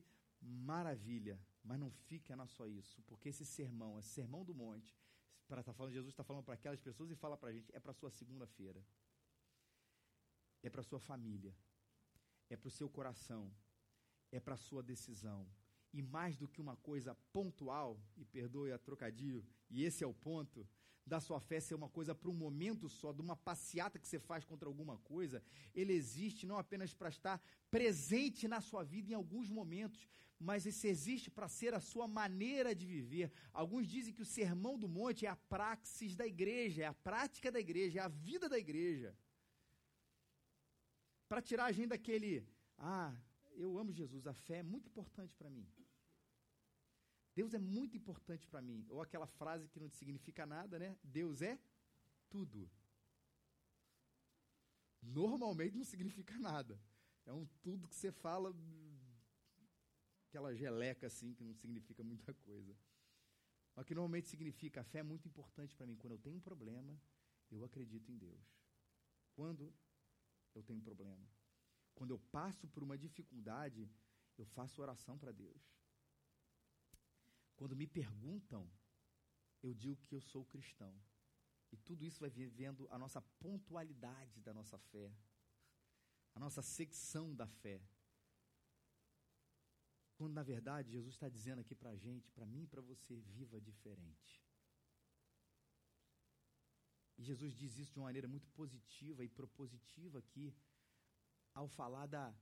Maravilha. 0.40 1.40
Mas 1.62 1.78
não 1.78 1.90
fica 2.08 2.34
na 2.34 2.46
só 2.48 2.66
isso, 2.66 3.00
porque 3.02 3.28
esse 3.28 3.44
sermão, 3.46 3.96
esse 3.96 4.08
sermão 4.08 4.44
do 4.44 4.52
monte, 4.52 4.98
para 5.46 5.62
tá 5.62 5.72
falando, 5.72 5.92
Jesus 5.92 6.12
está 6.12 6.24
falando 6.24 6.42
para 6.42 6.54
aquelas 6.54 6.80
pessoas 6.80 7.10
e 7.12 7.14
fala 7.14 7.36
para 7.36 7.50
a 7.50 7.52
gente, 7.52 7.70
é 7.72 7.78
para 7.78 7.92
sua 7.92 8.10
segunda-feira, 8.10 8.84
é 10.64 10.68
para 10.68 10.82
sua 10.82 10.98
família, 10.98 11.54
é 12.50 12.56
para 12.56 12.68
o 12.68 12.76
seu 12.78 12.88
coração, 12.88 13.54
é 14.32 14.40
para 14.40 14.56
sua 14.56 14.82
decisão. 14.82 15.48
E 15.92 16.02
mais 16.02 16.36
do 16.36 16.48
que 16.48 16.60
uma 16.60 16.76
coisa 16.76 17.14
pontual, 17.32 18.00
e 18.16 18.24
perdoe 18.24 18.72
a 18.72 18.78
trocadilho, 18.78 19.46
e 19.70 19.84
esse 19.84 20.02
é 20.02 20.06
o 20.06 20.12
ponto, 20.12 20.68
da 21.08 21.20
sua 21.20 21.40
fé 21.40 21.58
ser 21.58 21.74
uma 21.74 21.88
coisa 21.88 22.14
para 22.14 22.30
um 22.30 22.34
momento 22.34 22.88
só, 22.88 23.12
de 23.12 23.20
uma 23.20 23.34
passeata 23.34 23.98
que 23.98 24.06
você 24.06 24.18
faz 24.18 24.44
contra 24.44 24.68
alguma 24.68 24.96
coisa, 24.98 25.42
ele 25.74 25.92
existe 25.92 26.46
não 26.46 26.58
apenas 26.58 26.92
para 26.94 27.08
estar 27.08 27.42
presente 27.70 28.46
na 28.46 28.60
sua 28.60 28.84
vida 28.84 29.10
em 29.10 29.14
alguns 29.14 29.50
momentos, 29.50 30.06
mas 30.38 30.66
esse 30.66 30.86
existe 30.86 31.30
para 31.30 31.48
ser 31.48 31.74
a 31.74 31.80
sua 31.80 32.06
maneira 32.06 32.74
de 32.74 32.86
viver. 32.86 33.32
Alguns 33.52 33.88
dizem 33.88 34.14
que 34.14 34.22
o 34.22 34.32
sermão 34.38 34.78
do 34.78 34.88
monte 34.88 35.26
é 35.26 35.28
a 35.28 35.36
praxis 35.36 36.14
da 36.14 36.26
igreja, 36.26 36.82
é 36.82 36.86
a 36.86 36.94
prática 36.94 37.50
da 37.50 37.58
igreja, 37.58 37.98
é 37.98 38.02
a 38.02 38.08
vida 38.08 38.48
da 38.48 38.58
igreja. 38.58 39.16
Para 41.28 41.42
tirar 41.42 41.66
a 41.66 41.72
gente 41.72 41.88
daquele, 41.88 42.46
ah, 42.78 43.14
eu 43.56 43.76
amo 43.76 43.92
Jesus, 43.92 44.26
a 44.26 44.32
fé 44.32 44.58
é 44.58 44.62
muito 44.62 44.88
importante 44.88 45.34
para 45.34 45.50
mim. 45.50 45.66
Deus 47.38 47.54
é 47.54 47.58
muito 47.58 47.96
importante 47.96 48.48
para 48.48 48.60
mim. 48.60 48.84
Ou 48.88 49.00
aquela 49.00 49.28
frase 49.40 49.68
que 49.68 49.78
não 49.78 49.88
significa 49.88 50.44
nada, 50.44 50.76
né? 50.76 50.98
Deus 51.04 51.40
é 51.40 51.56
tudo. 52.28 52.68
Normalmente 55.00 55.76
não 55.76 55.84
significa 55.84 56.36
nada. 56.36 56.74
É 57.24 57.32
um 57.32 57.46
tudo 57.62 57.86
que 57.86 57.94
você 57.94 58.10
fala, 58.10 58.52
aquela 60.26 60.52
geleca 60.52 61.06
assim, 61.06 61.32
que 61.32 61.44
não 61.44 61.54
significa 61.54 62.02
muita 62.02 62.34
coisa. 62.34 62.76
Mas 63.76 63.86
que 63.86 63.94
normalmente 63.94 64.28
significa, 64.28 64.80
a 64.80 64.84
fé 64.92 64.98
é 64.98 65.04
muito 65.04 65.28
importante 65.28 65.76
para 65.76 65.86
mim. 65.86 65.94
Quando 65.94 66.14
eu 66.14 66.18
tenho 66.18 66.34
um 66.34 66.40
problema, 66.40 67.00
eu 67.52 67.64
acredito 67.64 68.10
em 68.10 68.18
Deus. 68.18 68.44
Quando 69.36 69.72
eu 70.56 70.62
tenho 70.64 70.80
um 70.80 70.82
problema. 70.82 71.24
Quando 71.94 72.10
eu 72.10 72.18
passo 72.18 72.66
por 72.66 72.82
uma 72.82 72.98
dificuldade, 72.98 73.88
eu 74.36 74.44
faço 74.44 74.82
oração 74.82 75.16
para 75.16 75.30
Deus. 75.30 75.77
Quando 77.58 77.74
me 77.74 77.88
perguntam, 77.88 78.70
eu 79.64 79.74
digo 79.74 80.00
que 80.06 80.14
eu 80.14 80.20
sou 80.20 80.44
cristão. 80.44 80.94
E 81.72 81.76
tudo 81.76 82.04
isso 82.04 82.20
vai 82.20 82.30
vivendo 82.30 82.86
a 82.88 82.96
nossa 82.96 83.20
pontualidade 83.20 84.40
da 84.40 84.54
nossa 84.54 84.78
fé, 84.78 85.12
a 86.36 86.38
nossa 86.38 86.62
secção 86.62 87.34
da 87.34 87.48
fé. 87.48 87.82
Quando 90.14 90.34
na 90.34 90.44
verdade 90.44 90.92
Jesus 90.92 91.14
está 91.14 91.28
dizendo 91.28 91.60
aqui 91.60 91.74
para 91.74 91.90
a 91.90 91.96
gente, 91.96 92.30
para 92.30 92.46
mim 92.46 92.62
e 92.62 92.66
para 92.68 92.80
você, 92.80 93.20
viva 93.20 93.60
diferente. 93.60 94.40
E 97.18 97.24
Jesus 97.24 97.52
diz 97.56 97.76
isso 97.76 97.92
de 97.92 97.98
uma 97.98 98.04
maneira 98.04 98.28
muito 98.28 98.48
positiva 98.50 99.24
e 99.24 99.28
propositiva 99.28 100.20
aqui, 100.20 100.54
ao 101.52 101.66
falar 101.66 102.06
da, 102.06 102.32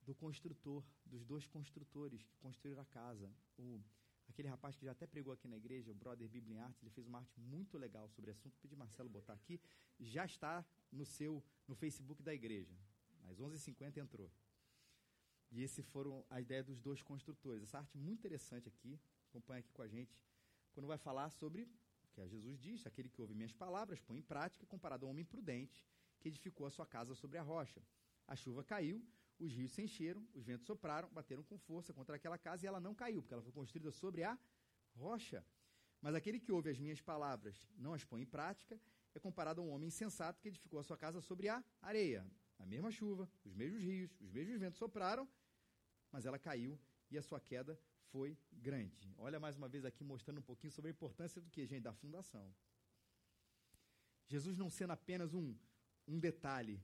do 0.00 0.14
construtor, 0.14 0.82
dos 1.04 1.26
dois 1.26 1.46
construtores 1.46 2.22
que 2.22 2.38
construíram 2.38 2.80
a 2.80 2.86
casa. 2.86 3.30
O 3.58 3.82
aquele 4.30 4.48
rapaz 4.48 4.76
que 4.76 4.84
já 4.84 4.92
até 4.92 5.06
pregou 5.06 5.32
aqui 5.32 5.46
na 5.48 5.56
igreja, 5.56 5.90
o 5.90 5.94
brother 5.94 6.28
Bíblia 6.28 6.56
em 6.56 6.60
Arte, 6.60 6.82
ele 6.82 6.90
fez 6.90 7.06
uma 7.06 7.18
arte 7.18 7.38
muito 7.38 7.76
legal 7.76 8.08
sobre 8.08 8.30
o 8.30 8.32
assunto. 8.32 8.58
Pedi 8.60 8.76
Marcelo 8.76 9.08
botar 9.08 9.34
aqui. 9.34 9.60
Já 9.98 10.24
está 10.24 10.64
no 10.90 11.04
seu 11.04 11.42
no 11.66 11.74
Facebook 11.74 12.22
da 12.22 12.32
igreja. 12.32 12.74
Às 13.28 13.38
11h50 13.38 13.98
entrou. 13.98 14.30
E 15.50 15.62
esse 15.62 15.82
foram 15.82 16.24
a 16.30 16.40
ideia 16.40 16.62
dos 16.62 16.80
dois 16.80 17.02
construtores. 17.02 17.62
Essa 17.64 17.78
arte 17.78 17.98
muito 17.98 18.20
interessante 18.20 18.68
aqui. 18.68 18.98
Acompanha 19.28 19.60
aqui 19.60 19.72
com 19.72 19.82
a 19.82 19.88
gente. 19.88 20.16
Quando 20.72 20.86
vai 20.86 20.98
falar 20.98 21.30
sobre 21.30 21.62
o 22.04 22.08
que 22.08 22.28
Jesus 22.28 22.58
diz, 22.58 22.86
aquele 22.86 23.08
que 23.08 23.20
ouve 23.20 23.34
minhas 23.34 23.52
palavras, 23.52 24.00
põe 24.00 24.18
em 24.18 24.22
prática, 24.22 24.64
comparado 24.66 25.04
a 25.04 25.08
um 25.08 25.10
homem 25.10 25.24
prudente 25.24 25.84
que 26.20 26.28
edificou 26.28 26.66
a 26.66 26.70
sua 26.70 26.86
casa 26.86 27.14
sobre 27.14 27.38
a 27.38 27.42
rocha. 27.42 27.82
A 28.26 28.36
chuva 28.36 28.62
caiu, 28.62 29.04
os 29.40 29.52
rios 29.52 29.72
se 29.72 29.82
encheram, 29.82 30.26
os 30.34 30.44
ventos 30.44 30.66
sopraram, 30.66 31.08
bateram 31.08 31.42
com 31.42 31.58
força 31.58 31.92
contra 31.92 32.16
aquela 32.16 32.38
casa 32.38 32.64
e 32.64 32.68
ela 32.68 32.78
não 32.78 32.94
caiu, 32.94 33.22
porque 33.22 33.34
ela 33.34 33.42
foi 33.42 33.52
construída 33.52 33.90
sobre 33.90 34.22
a 34.22 34.38
rocha. 34.94 35.44
Mas 36.00 36.14
aquele 36.14 36.38
que 36.38 36.52
ouve 36.52 36.70
as 36.70 36.78
minhas 36.78 37.00
palavras, 37.00 37.68
não 37.76 37.94
as 37.94 38.04
põe 38.04 38.22
em 38.22 38.26
prática, 38.26 38.80
é 39.14 39.18
comparado 39.18 39.60
a 39.60 39.64
um 39.64 39.70
homem 39.70 39.88
insensato 39.88 40.40
que 40.40 40.48
edificou 40.48 40.78
a 40.78 40.82
sua 40.82 40.96
casa 40.96 41.20
sobre 41.20 41.48
a 41.48 41.64
areia. 41.80 42.26
A 42.58 42.66
mesma 42.66 42.90
chuva, 42.90 43.28
os 43.44 43.54
mesmos 43.54 43.82
rios, 43.82 44.14
os 44.20 44.30
mesmos 44.30 44.58
ventos 44.58 44.78
sopraram, 44.78 45.28
mas 46.12 46.26
ela 46.26 46.38
caiu 46.38 46.78
e 47.10 47.18
a 47.18 47.22
sua 47.22 47.40
queda 47.40 47.78
foi 48.10 48.36
grande. 48.52 49.14
Olha 49.16 49.40
mais 49.40 49.56
uma 49.56 49.68
vez 49.68 49.84
aqui 49.84 50.04
mostrando 50.04 50.38
um 50.38 50.42
pouquinho 50.42 50.72
sobre 50.72 50.90
a 50.90 50.92
importância 50.92 51.40
do 51.40 51.48
que, 51.50 51.66
gente, 51.66 51.82
da 51.82 51.92
fundação. 51.92 52.54
Jesus 54.26 54.56
não 54.56 54.70
sendo 54.70 54.92
apenas 54.92 55.34
um, 55.34 55.56
um 56.06 56.18
detalhe, 56.18 56.82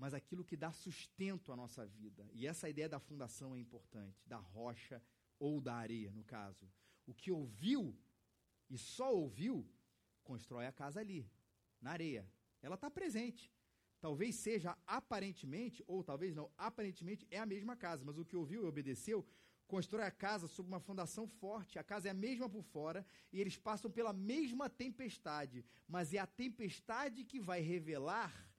mas 0.00 0.14
aquilo 0.14 0.42
que 0.42 0.56
dá 0.56 0.72
sustento 0.72 1.52
à 1.52 1.56
nossa 1.56 1.84
vida. 1.86 2.26
E 2.32 2.46
essa 2.46 2.70
ideia 2.70 2.88
da 2.88 2.98
fundação 2.98 3.54
é 3.54 3.58
importante, 3.58 4.26
da 4.26 4.38
rocha 4.38 5.02
ou 5.38 5.60
da 5.60 5.74
areia, 5.74 6.10
no 6.10 6.24
caso. 6.24 6.66
O 7.06 7.12
que 7.12 7.30
ouviu 7.30 7.94
e 8.70 8.78
só 8.78 9.14
ouviu, 9.14 9.68
constrói 10.24 10.66
a 10.66 10.72
casa 10.72 11.00
ali, 11.00 11.30
na 11.82 11.90
areia. 11.90 12.26
Ela 12.62 12.76
está 12.76 12.90
presente. 12.90 13.52
Talvez 14.00 14.36
seja 14.36 14.74
aparentemente, 14.86 15.84
ou 15.86 16.02
talvez 16.02 16.34
não, 16.34 16.50
aparentemente 16.56 17.26
é 17.30 17.38
a 17.38 17.44
mesma 17.44 17.76
casa, 17.76 18.02
mas 18.02 18.16
o 18.16 18.24
que 18.24 18.34
ouviu 18.34 18.64
e 18.64 18.66
obedeceu, 18.66 19.26
constrói 19.66 20.06
a 20.06 20.10
casa 20.10 20.48
sob 20.48 20.66
uma 20.66 20.80
fundação 20.80 21.28
forte. 21.28 21.78
A 21.78 21.84
casa 21.84 22.08
é 22.08 22.10
a 22.10 22.14
mesma 22.14 22.48
por 22.48 22.62
fora 22.62 23.04
e 23.30 23.38
eles 23.38 23.58
passam 23.58 23.90
pela 23.90 24.14
mesma 24.14 24.70
tempestade, 24.70 25.62
mas 25.86 26.14
é 26.14 26.18
a 26.18 26.26
tempestade 26.26 27.22
que 27.22 27.38
vai 27.38 27.60
revelar 27.60 28.49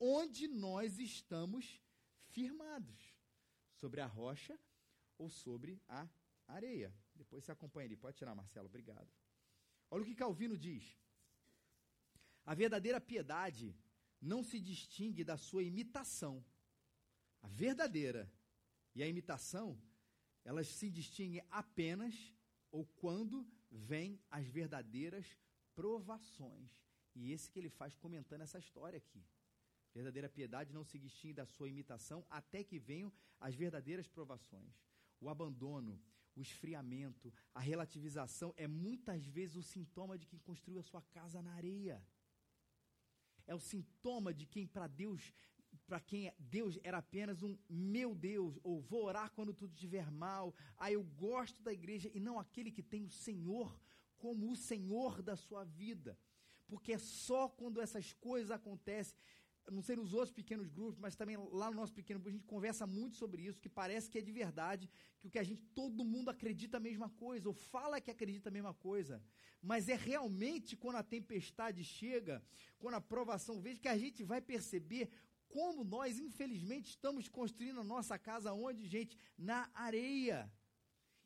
onde 0.00 0.48
nós 0.48 0.98
estamos 0.98 1.80
firmados 2.26 3.16
sobre 3.72 4.00
a 4.00 4.06
rocha 4.06 4.58
ou 5.16 5.28
sobre 5.28 5.80
a 5.88 6.08
areia. 6.46 6.94
Depois 7.14 7.44
você 7.44 7.52
acompanha 7.52 7.86
ali. 7.86 7.96
Pode 7.96 8.16
tirar, 8.16 8.34
Marcelo. 8.34 8.66
Obrigado. 8.66 9.08
Olha 9.90 10.02
o 10.02 10.06
que 10.06 10.14
Calvino 10.14 10.56
diz. 10.56 10.96
A 12.44 12.54
verdadeira 12.54 13.00
piedade 13.00 13.76
não 14.20 14.42
se 14.42 14.60
distingue 14.60 15.24
da 15.24 15.36
sua 15.36 15.62
imitação. 15.62 16.44
A 17.42 17.48
verdadeira 17.48 18.30
e 18.94 19.02
a 19.02 19.06
imitação, 19.06 19.80
elas 20.44 20.68
se 20.68 20.90
distinguem 20.90 21.42
apenas 21.50 22.34
ou 22.70 22.84
quando 22.84 23.46
vêm 23.70 24.20
as 24.30 24.46
verdadeiras 24.46 25.26
provações. 25.74 26.70
E 27.14 27.32
esse 27.32 27.50
que 27.50 27.58
ele 27.58 27.70
faz 27.70 27.94
comentando 27.96 28.42
essa 28.42 28.58
história 28.58 28.96
aqui. 28.96 29.24
Verdadeira 29.98 30.28
piedade 30.28 30.72
não 30.72 30.84
se 30.84 30.96
distingue 30.96 31.34
da 31.34 31.44
sua 31.44 31.68
imitação 31.68 32.24
até 32.30 32.62
que 32.62 32.78
venham 32.78 33.12
as 33.40 33.56
verdadeiras 33.56 34.06
provações. 34.06 34.72
O 35.20 35.28
abandono, 35.28 36.00
o 36.36 36.40
esfriamento, 36.40 37.34
a 37.52 37.58
relativização 37.58 38.54
é 38.56 38.68
muitas 38.68 39.26
vezes 39.26 39.56
o 39.56 39.62
sintoma 39.62 40.16
de 40.16 40.24
quem 40.24 40.38
construiu 40.38 40.78
a 40.78 40.84
sua 40.84 41.02
casa 41.02 41.42
na 41.42 41.52
areia. 41.54 42.00
É 43.44 43.56
o 43.56 43.58
sintoma 43.58 44.32
de 44.32 44.46
quem 44.46 44.68
para 44.68 44.86
Deus, 44.86 45.34
para 45.84 45.98
quem 45.98 46.32
Deus 46.38 46.78
era 46.84 46.98
apenas 46.98 47.42
um 47.42 47.58
meu 47.68 48.14
Deus, 48.14 48.56
ou 48.62 48.80
vou 48.80 49.02
orar 49.02 49.32
quando 49.32 49.52
tudo 49.52 49.72
estiver 49.74 50.12
mal. 50.12 50.54
Ah, 50.76 50.92
eu 50.92 51.02
gosto 51.02 51.60
da 51.60 51.72
igreja 51.72 52.08
e 52.14 52.20
não 52.20 52.38
aquele 52.38 52.70
que 52.70 52.84
tem 52.84 53.02
o 53.02 53.10
Senhor 53.10 53.76
como 54.16 54.48
o 54.48 54.54
Senhor 54.54 55.20
da 55.22 55.34
sua 55.34 55.64
vida. 55.64 56.16
Porque 56.68 56.92
é 56.92 56.98
só 56.98 57.48
quando 57.48 57.80
essas 57.80 58.12
coisas 58.12 58.52
acontecem 58.52 59.18
não 59.70 59.82
sei 59.82 59.96
nos 59.96 60.12
outros 60.12 60.32
pequenos 60.32 60.68
grupos, 60.68 60.98
mas 60.98 61.16
também 61.16 61.36
lá 61.52 61.70
no 61.70 61.76
nosso 61.76 61.92
pequeno 61.92 62.18
grupo, 62.18 62.30
a 62.30 62.38
gente 62.38 62.46
conversa 62.46 62.86
muito 62.86 63.16
sobre 63.16 63.42
isso, 63.42 63.60
que 63.60 63.68
parece 63.68 64.10
que 64.10 64.18
é 64.18 64.22
de 64.22 64.32
verdade, 64.32 64.90
que 65.18 65.26
o 65.26 65.30
que 65.30 65.38
a 65.38 65.42
gente, 65.42 65.62
todo 65.74 66.04
mundo 66.04 66.30
acredita 66.30 66.76
a 66.76 66.80
mesma 66.80 67.08
coisa, 67.10 67.48
ou 67.48 67.54
fala 67.54 68.00
que 68.00 68.10
acredita 68.10 68.48
a 68.48 68.52
mesma 68.52 68.74
coisa. 68.74 69.22
Mas 69.62 69.88
é 69.88 69.94
realmente 69.94 70.76
quando 70.76 70.96
a 70.96 71.02
tempestade 71.02 71.82
chega, 71.84 72.42
quando 72.78 72.94
a 72.94 73.00
provação 73.00 73.60
vem, 73.60 73.76
que 73.76 73.88
a 73.88 73.98
gente 73.98 74.22
vai 74.22 74.40
perceber 74.40 75.10
como 75.48 75.82
nós, 75.82 76.18
infelizmente, 76.18 76.90
estamos 76.90 77.28
construindo 77.28 77.80
a 77.80 77.84
nossa 77.84 78.18
casa 78.18 78.52
onde, 78.52 78.86
gente? 78.86 79.16
Na 79.36 79.70
areia 79.72 80.50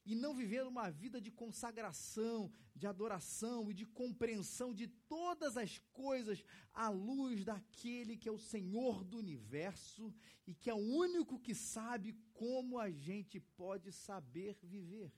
e 0.05 0.15
não 0.15 0.35
vivendo 0.35 0.69
uma 0.69 0.91
vida 0.91 1.21
de 1.21 1.31
consagração, 1.31 2.51
de 2.75 2.87
adoração 2.87 3.71
e 3.71 3.75
de 3.75 3.87
compreensão 3.87 4.75
de 4.75 4.89
todas 4.89 5.57
as 5.57 5.79
coisas 5.93 6.45
à 6.73 6.89
luz 6.89 7.45
daquele 7.45 8.17
que 8.17 8.29
é 8.29 8.33
o 8.33 8.39
Senhor 8.39 9.05
do 9.05 9.19
universo 9.19 10.13
e 10.47 10.55
que 10.55 10.69
é 10.69 10.75
o 10.75 10.79
único 10.79 11.39
que 11.39 11.55
sabe 11.55 12.13
como 12.33 12.79
a 12.79 12.91
gente 12.91 13.39
pode 13.39 13.93
saber 13.93 14.59
viver. 14.63 15.13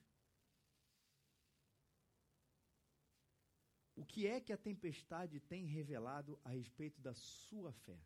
O 3.97 4.05
que 4.05 4.27
é 4.27 4.41
que 4.41 4.53
a 4.53 4.57
tempestade 4.57 5.41
tem 5.41 5.65
revelado 5.65 6.39
a 6.45 6.51
respeito 6.51 7.01
da 7.01 7.15
sua 7.15 7.73
fé? 7.73 7.99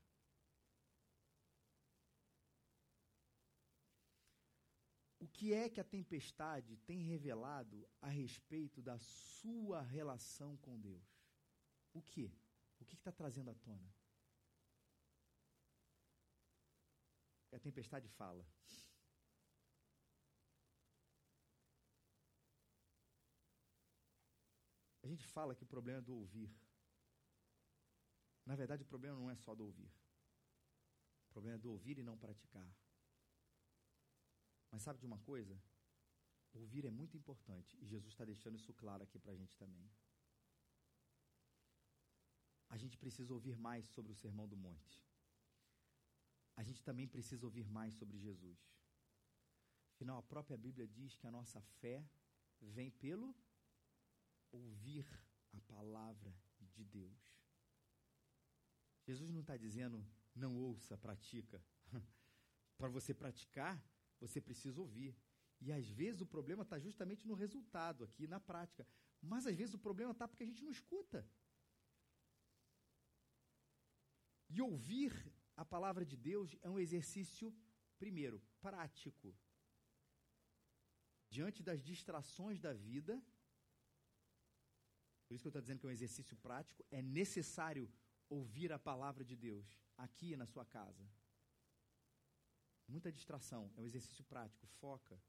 O 5.19 5.27
que 5.39 5.55
é 5.55 5.69
que 5.69 5.81
a 5.81 5.85
tempestade 5.85 6.77
tem 6.79 7.01
revelado 7.01 7.89
a 8.03 8.09
respeito 8.09 8.83
da 8.83 8.99
sua 8.99 9.81
relação 9.81 10.57
com 10.57 10.77
Deus? 10.81 11.09
O 11.93 12.03
que? 12.03 12.27
O 12.81 12.85
que 12.85 12.97
está 12.97 13.13
trazendo 13.13 13.49
à 13.53 13.55
tona? 13.55 13.89
A 17.53 17.59
tempestade 17.61 18.09
fala. 18.09 18.45
A 25.05 25.07
gente 25.07 25.25
fala 25.25 25.55
que 25.55 25.63
o 25.63 25.67
problema 25.67 26.01
é 26.01 26.03
do 26.03 26.17
ouvir. 26.17 26.53
Na 28.45 28.57
verdade, 28.57 28.83
o 28.83 28.87
problema 28.87 29.17
não 29.17 29.31
é 29.31 29.37
só 29.37 29.55
do 29.55 29.65
ouvir. 29.65 29.93
O 31.29 31.33
problema 31.33 31.55
é 31.57 31.61
do 31.61 31.71
ouvir 31.71 31.97
e 31.99 32.03
não 32.03 32.19
praticar. 32.19 32.69
Mas 34.71 34.83
sabe 34.83 34.99
de 34.99 35.07
uma 35.07 35.19
coisa? 35.19 35.61
Ouvir 36.53 36.85
é 36.85 36.91
muito 36.91 37.17
importante 37.17 37.77
e 37.81 37.87
Jesus 37.87 38.13
está 38.13 38.25
deixando 38.25 38.57
isso 38.57 38.73
claro 38.73 39.03
aqui 39.03 39.19
para 39.19 39.33
a 39.33 39.37
gente 39.37 39.57
também. 39.57 39.91
A 42.69 42.77
gente 42.77 42.99
precisa 42.99 43.33
ouvir 43.33 43.57
mais 43.57 43.87
sobre 43.89 44.13
o 44.13 44.15
Sermão 44.15 44.47
do 44.47 44.57
Monte. 44.57 45.03
A 46.57 46.63
gente 46.63 46.83
também 46.83 47.07
precisa 47.07 47.47
ouvir 47.47 47.67
mais 47.69 47.95
sobre 47.95 48.19
Jesus. 48.19 48.59
Afinal, 49.95 50.19
a 50.19 50.23
própria 50.23 50.57
Bíblia 50.57 50.87
diz 50.87 51.17
que 51.17 51.27
a 51.27 51.31
nossa 51.31 51.61
fé 51.81 52.05
vem 52.61 52.91
pelo 52.91 53.35
ouvir 54.53 55.07
a 55.53 55.61
palavra 55.63 56.35
de 56.73 56.85
Deus. 56.85 57.39
Jesus 59.07 59.31
não 59.31 59.41
está 59.41 59.57
dizendo 59.57 60.05
não 60.35 60.57
ouça, 60.57 60.97
pratica. 60.97 61.63
para 62.77 62.89
você 62.89 63.13
praticar, 63.13 63.83
você 64.21 64.41
precisa 64.41 64.81
ouvir. 64.81 65.17
E 65.61 65.73
às 65.73 65.89
vezes 65.89 66.21
o 66.21 66.27
problema 66.27 66.63
está 66.63 66.79
justamente 66.79 67.27
no 67.27 67.35
resultado, 67.35 68.05
aqui 68.05 68.27
na 68.27 68.39
prática. 68.39 68.87
Mas 69.21 69.47
às 69.47 69.57
vezes 69.57 69.75
o 69.75 69.79
problema 69.79 70.13
está 70.13 70.27
porque 70.29 70.45
a 70.45 70.47
gente 70.47 70.63
não 70.63 70.71
escuta. 70.71 71.29
E 74.49 74.63
ouvir 74.63 75.13
a 75.57 75.65
palavra 75.65 76.05
de 76.05 76.17
Deus 76.17 76.57
é 76.63 76.71
um 76.71 76.79
exercício, 76.79 77.55
primeiro, 77.99 78.41
prático. 78.61 79.37
Diante 81.29 81.63
das 81.63 81.83
distrações 81.83 82.59
da 82.59 82.73
vida, 82.73 83.23
por 85.27 85.35
isso 85.35 85.43
que 85.43 85.49
eu 85.49 85.51
estou 85.51 85.61
dizendo 85.61 85.81
que 85.81 85.87
é 85.87 85.91
um 85.91 85.93
exercício 85.93 86.37
prático, 86.37 86.85
é 86.91 87.03
necessário 87.03 87.91
ouvir 88.31 88.73
a 88.73 88.79
palavra 88.79 89.25
de 89.25 89.37
Deus 89.37 89.79
aqui 89.97 90.37
na 90.37 90.47
sua 90.47 90.65
casa 90.65 91.07
muita 92.89 93.13
distração, 93.13 93.71
é 93.77 93.81
um 93.81 93.85
exercício 93.85 94.25
prático, 94.25 94.67
foca. 94.81 95.21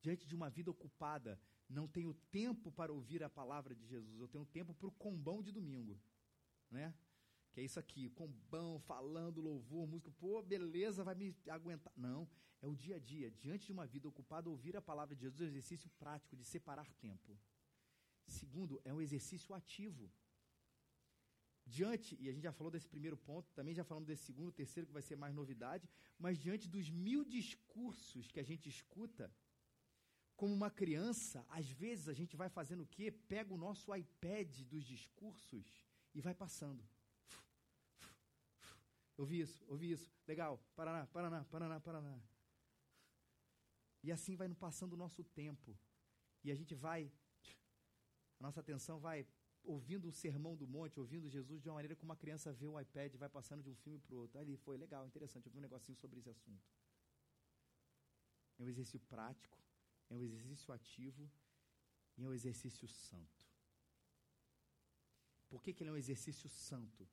Diante 0.00 0.26
de 0.26 0.34
uma 0.34 0.50
vida 0.50 0.70
ocupada, 0.70 1.40
não 1.68 1.86
tenho 1.86 2.12
tempo 2.30 2.70
para 2.72 2.92
ouvir 2.92 3.22
a 3.22 3.30
palavra 3.30 3.74
de 3.74 3.86
Jesus, 3.86 4.20
eu 4.20 4.28
tenho 4.28 4.44
tempo 4.44 4.74
para 4.74 4.88
o 4.88 4.92
combão 4.92 5.42
de 5.42 5.52
domingo, 5.52 6.00
né? 6.70 6.94
Que 7.52 7.60
é 7.60 7.64
isso 7.64 7.78
aqui, 7.78 8.08
combão, 8.10 8.80
falando, 8.80 9.40
louvor, 9.40 9.86
música, 9.86 10.10
pô, 10.10 10.42
beleza, 10.42 11.04
vai 11.04 11.14
me 11.14 11.36
aguentar. 11.48 11.92
Não, 11.96 12.28
é 12.62 12.66
o 12.66 12.74
dia 12.74 12.96
a 12.96 12.98
dia. 12.98 13.30
Diante 13.30 13.66
de 13.66 13.72
uma 13.72 13.86
vida 13.86 14.08
ocupada, 14.08 14.48
ouvir 14.48 14.76
a 14.76 14.80
palavra 14.80 15.14
de 15.14 15.22
Jesus 15.22 15.40
é 15.40 15.44
um 15.44 15.48
exercício 15.48 15.90
prático 15.98 16.34
de 16.34 16.44
separar 16.44 16.90
tempo. 16.94 17.38
Segundo, 18.26 18.80
é 18.84 18.92
um 18.92 19.00
exercício 19.00 19.54
ativo 19.54 20.10
diante, 21.66 22.16
e 22.20 22.28
a 22.28 22.32
gente 22.32 22.42
já 22.42 22.52
falou 22.52 22.70
desse 22.70 22.88
primeiro 22.88 23.16
ponto, 23.16 23.52
também 23.52 23.74
já 23.74 23.84
falamos 23.84 24.06
desse 24.06 24.24
segundo, 24.24 24.52
terceiro, 24.52 24.86
que 24.86 24.92
vai 24.92 25.02
ser 25.02 25.16
mais 25.16 25.34
novidade, 25.34 25.88
mas 26.18 26.38
diante 26.38 26.68
dos 26.68 26.90
mil 26.90 27.24
discursos 27.24 28.30
que 28.30 28.40
a 28.40 28.42
gente 28.42 28.68
escuta, 28.68 29.32
como 30.36 30.52
uma 30.52 30.70
criança, 30.70 31.46
às 31.48 31.70
vezes 31.70 32.08
a 32.08 32.12
gente 32.12 32.36
vai 32.36 32.48
fazendo 32.48 32.82
o 32.82 32.86
quê? 32.86 33.10
Pega 33.10 33.54
o 33.54 33.58
nosso 33.58 33.94
iPad 33.94 34.62
dos 34.62 34.84
discursos 34.84 35.86
e 36.14 36.20
vai 36.20 36.34
passando. 36.34 36.82
Ouvi 39.16 39.40
isso, 39.40 39.64
ouvi 39.68 39.92
isso, 39.92 40.10
legal, 40.26 40.58
Paraná, 40.74 41.06
Paraná, 41.06 41.44
Paraná, 41.44 41.80
Paraná. 41.80 42.20
E 44.02 44.10
assim 44.10 44.34
vai 44.34 44.48
passando 44.48 44.94
o 44.94 44.96
nosso 44.96 45.22
tempo. 45.22 45.78
E 46.42 46.50
a 46.50 46.54
gente 46.56 46.74
vai, 46.74 47.12
a 48.40 48.42
nossa 48.42 48.58
atenção 48.58 48.98
vai 48.98 49.24
ouvindo 49.64 50.08
o 50.08 50.12
sermão 50.12 50.56
do 50.56 50.66
monte, 50.66 50.98
ouvindo 50.98 51.28
Jesus 51.28 51.62
de 51.62 51.68
uma 51.68 51.74
maneira 51.74 51.96
como 51.96 52.10
uma 52.10 52.16
criança 52.16 52.52
vê 52.52 52.66
o 52.66 52.78
iPad, 52.78 53.14
vai 53.16 53.28
passando 53.28 53.62
de 53.62 53.70
um 53.70 53.74
filme 53.76 53.98
para 53.98 54.14
o 54.14 54.18
outro. 54.18 54.38
Ali 54.38 54.56
foi 54.56 54.76
legal, 54.76 55.06
interessante, 55.06 55.46
eu 55.46 55.52
vi 55.52 55.58
um 55.58 55.62
negocinho 55.62 55.96
sobre 55.96 56.18
esse 56.18 56.28
assunto. 56.28 56.70
É 58.58 58.62
um 58.62 58.68
exercício 58.68 59.00
prático, 59.00 59.58
é 60.10 60.14
um 60.14 60.22
exercício 60.22 60.72
ativo 60.72 61.30
e 62.16 62.24
é 62.24 62.28
um 62.28 62.34
exercício 62.34 62.86
santo. 62.88 63.42
Por 65.48 65.62
que, 65.62 65.72
que 65.72 65.82
ele 65.82 65.90
é 65.90 65.92
um 65.92 65.96
exercício 65.96 66.48
santo? 66.48 67.08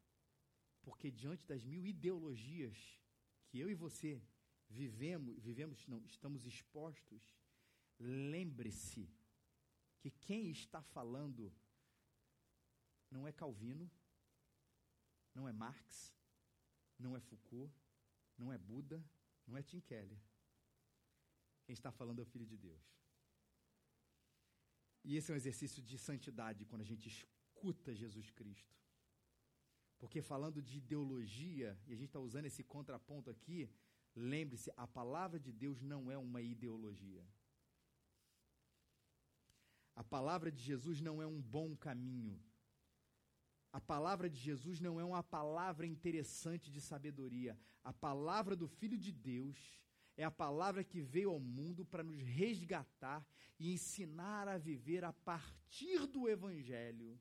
Porque 0.81 1.12
diante 1.12 1.45
das 1.45 1.63
mil 1.65 1.85
ideologias 1.85 2.99
que 3.47 3.59
eu 3.59 3.69
e 3.69 3.75
você 3.75 4.21
vivemos, 4.69 5.38
vivemos 5.39 5.85
não, 5.88 6.05
estamos 6.05 6.45
expostos, 6.45 7.35
lembre-se 7.99 9.09
que 9.99 10.09
quem 10.09 10.49
está 10.51 10.81
falando 10.81 11.51
não 13.10 13.28
é 13.28 13.32
Calvino, 13.32 13.89
não 15.34 15.48
é 15.48 15.52
Marx, 15.52 16.13
não 16.98 17.15
é 17.15 17.19
Foucault, 17.19 17.74
não 18.38 18.52
é 18.52 18.58
Buda, 18.58 19.04
não 19.48 19.58
é 19.58 19.63
Tim 19.63 19.80
Keller. 19.80 20.22
Quem 21.65 21.74
está 21.74 21.91
falando 21.91 22.19
é 22.19 22.22
o 22.24 22.26
Filho 22.26 22.45
de 22.45 22.58
Deus. 22.58 22.84
E 25.04 25.15
esse 25.15 25.32
é 25.32 25.34
um 25.34 25.38
exercício 25.38 25.82
de 25.82 25.98
santidade 25.98 26.65
quando 26.65 26.82
a 26.82 26.86
gente 26.86 27.08
escuta 27.08 27.95
Jesus 27.95 28.30
Cristo. 28.32 28.76
Porque 29.98 30.22
falando 30.22 30.62
de 30.62 30.78
ideologia, 30.78 31.78
e 31.86 31.93
a 31.93 31.95
gente 31.95 32.08
está 32.08 32.19
usando 32.19 32.45
esse 32.45 32.63
contraponto 32.63 33.30
aqui, 33.30 33.69
lembre-se, 34.15 34.72
a 34.76 34.88
palavra 34.88 35.39
de 35.39 35.52
Deus 35.52 35.82
não 35.82 36.10
é 36.10 36.17
uma 36.17 36.41
ideologia. 36.41 37.26
A 39.95 40.04
palavra 40.04 40.50
de 40.50 40.63
Jesus 40.63 41.02
não 41.02 41.22
é 41.22 41.28
um 41.28 41.41
bom 41.41 41.76
caminho. 41.76 42.41
A 43.71 43.79
palavra 43.79 44.29
de 44.29 44.39
Jesus 44.39 44.79
não 44.79 44.99
é 44.99 45.03
uma 45.03 45.23
palavra 45.23 45.86
interessante 45.86 46.71
de 46.71 46.82
sabedoria. 46.82 47.58
A 47.84 47.93
palavra 47.93 48.55
do 48.55 48.67
Filho 48.67 48.97
de 48.97 49.12
Deus 49.12 49.58
é 50.17 50.23
a 50.23 50.32
palavra 50.32 50.84
que 50.84 51.01
veio 51.01 51.29
ao 51.29 51.39
mundo 51.39 51.86
para 51.86 52.03
nos 52.03 52.21
resgatar 52.21 53.25
e 53.60 53.71
ensinar 53.73 54.47
a 54.47 54.58
viver 54.58 55.03
a 55.05 55.13
partir 55.13 56.08
do 56.08 56.27
Evangelho 56.27 57.19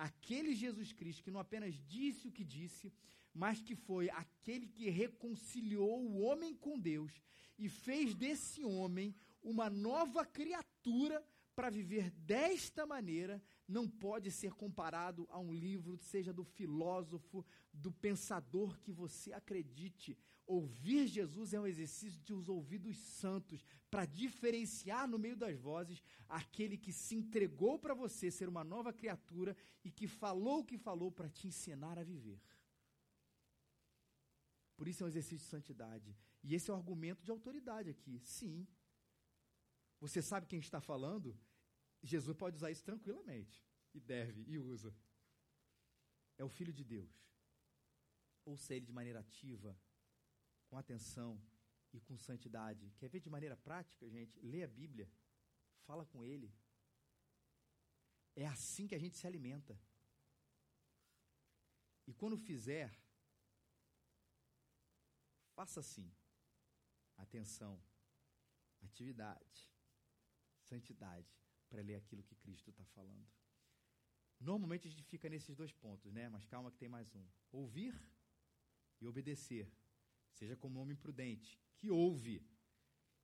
aquele 0.00 0.54
Jesus 0.54 0.92
Cristo 0.92 1.22
que 1.22 1.30
não 1.30 1.40
apenas 1.40 1.74
disse 1.86 2.26
o 2.26 2.32
que 2.32 2.42
disse, 2.42 2.92
mas 3.34 3.60
que 3.60 3.76
foi 3.76 4.08
aquele 4.10 4.66
que 4.66 4.88
reconciliou 4.88 6.02
o 6.02 6.20
homem 6.20 6.54
com 6.54 6.78
Deus 6.78 7.12
e 7.58 7.68
fez 7.68 8.14
desse 8.14 8.64
homem 8.64 9.14
uma 9.42 9.68
nova 9.68 10.24
criatura 10.24 11.22
para 11.54 11.68
viver 11.68 12.10
desta 12.10 12.86
maneira, 12.86 13.42
não 13.70 13.88
pode 13.88 14.30
ser 14.30 14.52
comparado 14.52 15.26
a 15.30 15.38
um 15.38 15.52
livro, 15.52 15.96
seja 15.96 16.32
do 16.32 16.42
filósofo, 16.42 17.44
do 17.72 17.92
pensador 17.92 18.76
que 18.80 18.90
você 18.90 19.32
acredite. 19.32 20.18
Ouvir 20.44 21.06
Jesus 21.06 21.54
é 21.54 21.60
um 21.60 21.66
exercício 21.66 22.20
de 22.20 22.34
os 22.34 22.48
ouvidos 22.48 22.96
santos, 22.98 23.64
para 23.88 24.04
diferenciar 24.04 25.06
no 25.06 25.18
meio 25.18 25.36
das 25.36 25.56
vozes 25.56 26.02
aquele 26.28 26.76
que 26.76 26.92
se 26.92 27.14
entregou 27.14 27.78
para 27.78 27.94
você 27.94 28.28
ser 28.30 28.48
uma 28.48 28.64
nova 28.64 28.92
criatura 28.92 29.56
e 29.84 29.90
que 29.90 30.08
falou 30.08 30.60
o 30.60 30.64
que 30.64 30.76
falou 30.76 31.12
para 31.12 31.30
te 31.30 31.46
ensinar 31.46 31.96
a 31.96 32.02
viver. 32.02 32.40
Por 34.76 34.88
isso 34.88 35.04
é 35.04 35.06
um 35.06 35.08
exercício 35.08 35.44
de 35.44 35.50
santidade. 35.50 36.16
E 36.42 36.54
esse 36.54 36.70
é 36.70 36.74
o 36.74 36.76
argumento 36.76 37.22
de 37.22 37.30
autoridade 37.30 37.90
aqui. 37.90 38.18
Sim. 38.18 38.66
Você 40.00 40.20
sabe 40.22 40.46
quem 40.46 40.58
está 40.58 40.80
falando? 40.80 41.38
Jesus 42.02 42.36
pode 42.36 42.56
usar 42.56 42.70
isso 42.70 42.84
tranquilamente. 42.84 43.64
E 43.92 44.00
deve, 44.00 44.42
e 44.48 44.58
usa. 44.58 44.94
É 46.38 46.44
o 46.44 46.48
Filho 46.48 46.72
de 46.72 46.84
Deus. 46.84 47.12
Ouça 48.44 48.74
ele 48.74 48.86
de 48.86 48.92
maneira 48.92 49.20
ativa, 49.20 49.78
com 50.68 50.76
atenção 50.78 51.40
e 51.92 52.00
com 52.00 52.16
santidade. 52.16 52.90
Quer 52.98 53.08
ver 53.08 53.20
de 53.20 53.28
maneira 53.28 53.56
prática, 53.56 54.08
gente? 54.08 54.38
Lê 54.40 54.62
a 54.62 54.68
Bíblia. 54.68 55.10
Fala 55.84 56.06
com 56.06 56.24
ele. 56.24 56.52
É 58.34 58.46
assim 58.46 58.86
que 58.86 58.94
a 58.94 58.98
gente 58.98 59.16
se 59.16 59.26
alimenta. 59.26 59.78
E 62.06 62.14
quando 62.14 62.38
fizer, 62.38 62.96
Faça 65.60 65.80
assim. 65.80 66.10
Atenção, 67.18 67.78
atividade, 68.80 69.70
santidade, 70.62 71.30
para 71.70 71.80
ler 71.82 71.94
aquilo 71.94 72.22
que 72.24 72.34
Cristo 72.34 72.70
está 72.70 72.84
falando. 72.86 73.26
Normalmente 74.40 74.88
a 74.88 74.90
gente 74.90 75.04
fica 75.04 75.28
nesses 75.28 75.54
dois 75.54 75.72
pontos, 75.72 76.12
né? 76.12 76.28
Mas 76.28 76.44
calma 76.44 76.70
que 76.70 76.78
tem 76.78 76.88
mais 76.88 77.14
um. 77.14 77.26
Ouvir 77.52 77.94
e 79.00 79.06
obedecer. 79.06 79.70
Seja 80.32 80.56
como 80.56 80.80
homem 80.80 80.96
prudente, 80.96 81.58
que 81.76 81.90
ouve 81.90 82.42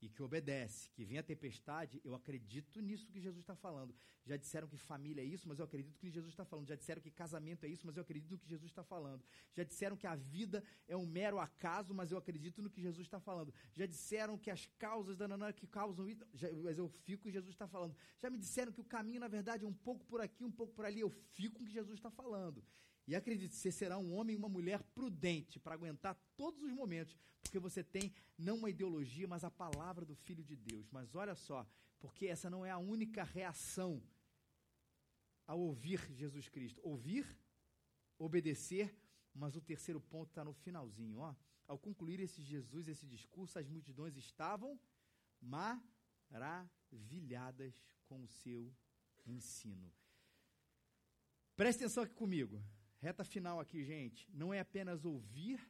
e 0.00 0.08
que 0.08 0.22
obedece, 0.22 0.90
que 0.90 1.04
vem 1.04 1.18
a 1.18 1.22
tempestade, 1.22 2.00
eu 2.04 2.14
acredito 2.14 2.80
nisso 2.80 3.10
que 3.10 3.20
Jesus 3.20 3.42
está 3.42 3.56
falando. 3.56 3.94
Já 4.24 4.36
disseram 4.36 4.68
que 4.68 4.76
família 4.76 5.22
é 5.22 5.24
isso, 5.24 5.48
mas 5.48 5.58
eu 5.58 5.64
acredito 5.64 5.98
que 5.98 6.10
Jesus 6.10 6.32
está 6.32 6.44
falando. 6.44 6.66
Já 6.68 6.74
disseram 6.74 7.00
que 7.00 7.10
casamento 7.10 7.64
é 7.64 7.68
isso, 7.68 7.86
mas 7.86 7.96
eu 7.96 8.02
acredito 8.02 8.30
no 8.30 8.38
que 8.38 8.48
Jesus 8.48 8.70
está 8.70 8.84
falando. 8.84 9.24
Já 9.54 9.64
disseram 9.64 9.96
que 9.96 10.06
a 10.06 10.14
vida 10.14 10.62
é 10.86 10.96
um 10.96 11.06
mero 11.06 11.38
acaso, 11.38 11.94
mas 11.94 12.10
eu 12.10 12.18
acredito 12.18 12.60
no 12.60 12.68
que 12.68 12.82
Jesus 12.82 13.06
está 13.06 13.20
falando. 13.20 13.54
Já 13.74 13.86
disseram 13.86 14.36
que 14.36 14.50
as 14.50 14.66
causas 14.78 15.16
da 15.16 15.26
nanã 15.26 15.52
que 15.52 15.66
causam 15.66 16.08
isso, 16.08 16.24
mas 16.62 16.78
eu 16.78 16.88
fico 16.88 17.22
com 17.22 17.28
o 17.28 17.32
que 17.32 17.32
Jesus 17.32 17.54
está 17.54 17.66
falando. 17.66 17.96
Já 18.18 18.28
me 18.28 18.38
disseram 18.38 18.72
que 18.72 18.80
o 18.80 18.84
caminho, 18.84 19.20
na 19.20 19.28
verdade, 19.28 19.64
é 19.64 19.68
um 19.68 19.72
pouco 19.72 20.04
por 20.04 20.20
aqui, 20.20 20.44
um 20.44 20.50
pouco 20.50 20.74
por 20.74 20.84
ali. 20.84 21.00
Eu 21.00 21.10
fico 21.10 21.56
com 21.56 21.62
o 21.62 21.66
que 21.66 21.72
Jesus 21.72 21.94
está 21.94 22.10
falando. 22.10 22.62
E 23.06 23.14
acredite, 23.14 23.54
você 23.54 23.70
será 23.70 23.98
um 23.98 24.14
homem 24.14 24.34
e 24.34 24.38
uma 24.38 24.48
mulher 24.48 24.82
prudente 24.82 25.60
para 25.60 25.74
aguentar 25.74 26.16
todos 26.36 26.62
os 26.62 26.72
momentos, 26.72 27.16
porque 27.40 27.58
você 27.58 27.84
tem 27.84 28.12
não 28.36 28.56
uma 28.56 28.70
ideologia, 28.70 29.28
mas 29.28 29.44
a 29.44 29.50
palavra 29.50 30.04
do 30.04 30.16
Filho 30.16 30.42
de 30.42 30.56
Deus. 30.56 30.90
Mas 30.90 31.14
olha 31.14 31.36
só, 31.36 31.64
porque 32.00 32.26
essa 32.26 32.50
não 32.50 32.66
é 32.66 32.70
a 32.70 32.78
única 32.78 33.22
reação 33.22 34.02
ao 35.46 35.60
ouvir 35.60 36.00
Jesus 36.12 36.48
Cristo. 36.48 36.80
Ouvir, 36.82 37.24
obedecer, 38.18 38.92
mas 39.32 39.54
o 39.54 39.60
terceiro 39.60 40.00
ponto 40.00 40.30
está 40.30 40.42
no 40.44 40.52
finalzinho. 40.52 41.18
Ó. 41.18 41.32
Ao 41.68 41.78
concluir 41.78 42.18
esse 42.20 42.42
Jesus, 42.42 42.88
esse 42.88 43.06
discurso, 43.06 43.58
as 43.58 43.68
multidões 43.68 44.16
estavam 44.16 44.80
maravilhadas 45.40 47.80
com 48.06 48.22
o 48.22 48.28
seu 48.28 48.74
ensino. 49.24 49.92
Preste 51.54 51.84
atenção 51.84 52.02
aqui 52.02 52.14
comigo. 52.14 52.60
Reta 53.06 53.22
final 53.22 53.60
aqui, 53.60 53.84
gente. 53.84 54.28
Não 54.34 54.52
é 54.52 54.58
apenas 54.58 55.04
ouvir 55.04 55.60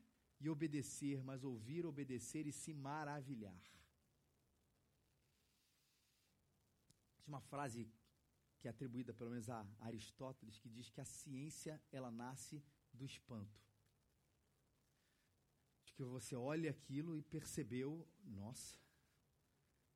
e 0.40 0.48
obedecer, 0.48 1.22
mas 1.22 1.44
ouvir, 1.44 1.84
obedecer 1.84 2.46
e 2.46 2.52
se 2.60 2.72
maravilhar. 2.72 3.60
Tem 7.18 7.26
uma 7.28 7.42
frase 7.42 7.86
que 8.58 8.66
é 8.66 8.70
atribuída 8.70 9.12
pelo 9.12 9.28
menos 9.28 9.50
a 9.50 9.66
Aristóteles 9.80 10.58
que 10.58 10.70
diz 10.70 10.88
que 10.88 10.98
a 10.98 11.04
ciência 11.04 11.78
ela 11.92 12.10
nasce 12.10 12.64
do 12.90 13.04
espanto. 13.04 13.60
De 15.84 15.92
que 15.92 16.02
você 16.04 16.34
olha 16.34 16.70
aquilo 16.70 17.18
e 17.18 17.22
percebeu, 17.22 18.08
nossa, 18.24 18.78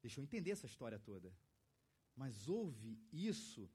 deixa 0.03 0.20
eu 0.20 0.24
entender 0.24 0.50
essa 0.50 0.66
história 0.66 0.98
toda. 0.98 1.35
Mas 2.14 2.48
ouve 2.48 3.00
isso 3.11 3.66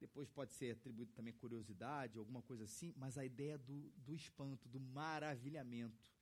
depois 0.00 0.28
pode 0.28 0.52
ser 0.52 0.72
atribuído 0.72 1.12
também 1.12 1.32
curiosidade, 1.32 2.18
alguma 2.18 2.42
coisa 2.42 2.64
assim, 2.64 2.92
mas 2.96 3.16
a 3.16 3.24
ideia 3.24 3.56
do, 3.56 3.90
do 3.96 4.14
espanto, 4.14 4.68
do 4.68 4.80
maravilhamento. 4.80 6.12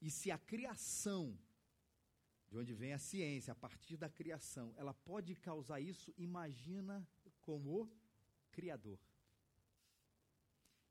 E 0.00 0.10
se 0.10 0.30
a 0.30 0.38
criação, 0.38 1.38
de 2.48 2.56
onde 2.56 2.72
vem 2.74 2.92
a 2.92 2.98
ciência, 2.98 3.52
a 3.52 3.54
partir 3.54 3.96
da 3.96 4.08
criação, 4.08 4.74
ela 4.76 4.94
pode 4.94 5.34
causar 5.34 5.80
isso, 5.80 6.14
imagina 6.16 7.06
como 7.40 7.82
o 7.82 7.90
Criador. 8.50 8.98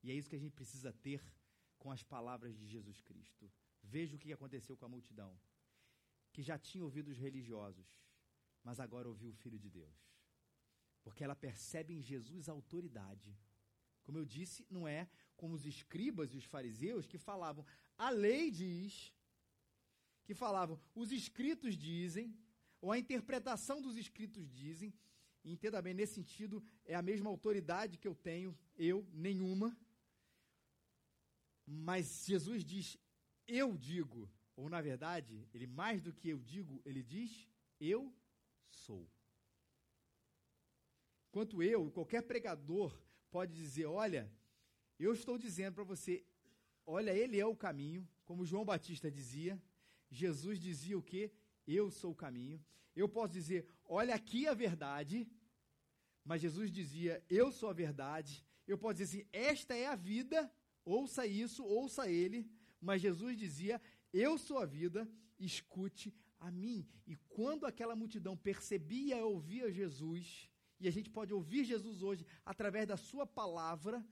E 0.02 0.10
é 0.10 0.14
isso 0.14 0.30
que 0.30 0.36
a 0.36 0.38
gente 0.38 0.54
precisa 0.54 0.92
ter 0.92 1.22
com 1.78 1.90
as 1.90 2.02
palavras 2.02 2.56
de 2.56 2.66
Jesus 2.66 3.00
Cristo. 3.00 3.50
Veja 3.82 4.16
o 4.16 4.18
que 4.18 4.32
aconteceu 4.32 4.76
com 4.76 4.86
a 4.86 4.88
multidão, 4.88 5.38
que 6.32 6.42
já 6.42 6.58
tinha 6.58 6.84
ouvido 6.84 7.08
os 7.10 7.18
religiosos, 7.18 7.86
mas 8.62 8.78
agora 8.78 9.08
ouviu 9.08 9.30
o 9.30 9.34
Filho 9.34 9.58
de 9.58 9.68
Deus 9.68 10.10
porque 11.02 11.24
ela 11.24 11.34
percebe 11.34 11.94
em 11.94 12.02
Jesus 12.02 12.48
a 12.48 12.52
autoridade. 12.52 13.36
Como 14.02 14.18
eu 14.18 14.24
disse, 14.24 14.66
não 14.70 14.86
é 14.86 15.08
como 15.36 15.54
os 15.54 15.64
escribas 15.64 16.34
e 16.34 16.36
os 16.36 16.44
fariseus 16.44 17.06
que 17.06 17.16
falavam, 17.16 17.64
a 17.96 18.10
lei 18.10 18.50
diz, 18.50 19.12
que 20.24 20.34
falavam, 20.34 20.78
os 20.94 21.10
escritos 21.12 21.76
dizem, 21.76 22.36
ou 22.80 22.92
a 22.92 22.98
interpretação 22.98 23.80
dos 23.80 23.96
escritos 23.96 24.48
dizem, 24.50 24.92
e 25.42 25.52
entenda 25.52 25.80
bem, 25.80 25.94
nesse 25.94 26.14
sentido, 26.14 26.62
é 26.84 26.94
a 26.94 27.02
mesma 27.02 27.30
autoridade 27.30 27.98
que 27.98 28.06
eu 28.06 28.14
tenho, 28.14 28.56
eu, 28.76 29.06
nenhuma. 29.12 29.76
Mas 31.66 32.26
Jesus 32.26 32.64
diz, 32.64 32.98
eu 33.46 33.76
digo, 33.76 34.30
ou 34.54 34.68
na 34.68 34.80
verdade, 34.82 35.48
ele 35.54 35.66
mais 35.66 36.02
do 36.02 36.12
que 36.12 36.28
eu 36.28 36.38
digo, 36.38 36.82
ele 36.84 37.02
diz, 37.02 37.48
eu 37.80 38.14
sou. 38.68 39.08
Quanto 41.30 41.62
eu, 41.62 41.90
qualquer 41.90 42.22
pregador 42.22 42.96
pode 43.30 43.54
dizer: 43.54 43.86
olha, 43.86 44.30
eu 44.98 45.12
estou 45.12 45.38
dizendo 45.38 45.74
para 45.74 45.84
você, 45.84 46.24
olha, 46.86 47.12
ele 47.16 47.38
é 47.38 47.46
o 47.46 47.56
caminho, 47.56 48.06
como 48.24 48.44
João 48.44 48.64
Batista 48.64 49.10
dizia. 49.10 49.60
Jesus 50.10 50.58
dizia 50.58 50.98
o 50.98 51.02
que? 51.02 51.32
Eu 51.66 51.90
sou 51.90 52.12
o 52.12 52.16
caminho. 52.16 52.62
Eu 52.96 53.08
posso 53.08 53.32
dizer, 53.32 53.66
olha 53.84 54.14
aqui 54.14 54.46
a 54.48 54.54
verdade, 54.54 55.26
mas 56.24 56.42
Jesus 56.42 56.70
dizia, 56.70 57.24
eu 57.30 57.52
sou 57.52 57.70
a 57.70 57.72
verdade. 57.72 58.44
Eu 58.66 58.76
posso 58.76 58.98
dizer 58.98 59.04
assim, 59.04 59.28
esta 59.32 59.74
é 59.74 59.86
a 59.86 59.94
vida, 59.94 60.52
ouça 60.84 61.26
isso, 61.26 61.64
ouça 61.64 62.10
ele. 62.10 62.50
Mas 62.80 63.00
Jesus 63.00 63.38
dizia, 63.38 63.80
eu 64.12 64.36
sou 64.36 64.58
a 64.58 64.66
vida, 64.66 65.08
escute 65.38 66.14
a 66.38 66.50
mim. 66.50 66.86
E 67.06 67.16
quando 67.16 67.66
aquela 67.66 67.94
multidão 67.94 68.36
percebia 68.36 69.16
e 69.18 69.22
ouvia 69.22 69.70
Jesus, 69.70 70.50
e 70.80 70.88
a 70.88 70.90
gente 70.90 71.10
pode 71.10 71.32
ouvir 71.32 71.64
Jesus 71.64 72.02
hoje 72.02 72.26
através 72.44 72.86
da 72.86 72.96
Sua 72.96 73.26
palavra, 73.26 74.04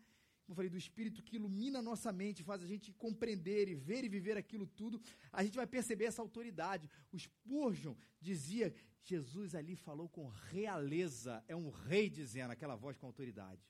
como 0.45 0.57
falei, 0.57 0.71
do 0.71 0.79
Espírito 0.79 1.23
que 1.23 1.37
ilumina 1.37 1.79
a 1.79 1.83
nossa 1.83 2.13
mente, 2.13 2.43
faz 2.43 2.63
a 2.63 2.67
gente 2.67 2.93
compreender 2.93 3.69
e 3.69 3.75
ver 3.75 4.05
e 4.05 4.09
viver 4.09 4.37
aquilo 4.37 4.67
tudo, 4.67 5.01
a 5.33 5.43
gente 5.43 5.57
vai 5.57 5.67
perceber 5.67 6.07
essa 6.07 6.23
autoridade. 6.23 6.89
O 7.13 7.19
Spurgeon 7.19 7.95
dizia: 8.21 8.75
Jesus 9.03 9.55
ali 9.55 9.77
falou 9.77 10.09
com 10.09 10.27
realeza, 10.29 11.45
é 11.47 11.55
um 11.57 11.71
rei 11.71 12.09
dizendo, 12.09 12.51
aquela 12.51 12.77
voz 12.77 12.97
com 12.97 13.07
autoridade. 13.07 13.63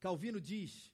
Calvino 0.00 0.40
diz: 0.40 0.92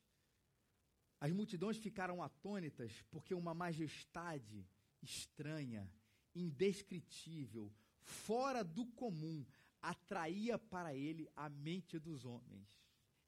as 1.21 1.33
multidões 1.33 1.77
ficaram 1.77 2.23
atônitas 2.23 3.03
porque 3.11 3.35
uma 3.35 3.53
majestade 3.53 4.67
estranha, 5.03 5.89
indescritível, 6.35 7.73
fora 8.01 8.63
do 8.63 8.87
comum, 8.87 9.45
atraía 9.81 10.59
para 10.59 10.95
ele 10.95 11.29
a 11.37 11.49
mente 11.49 11.99
dos 11.99 12.25
homens. 12.25 12.69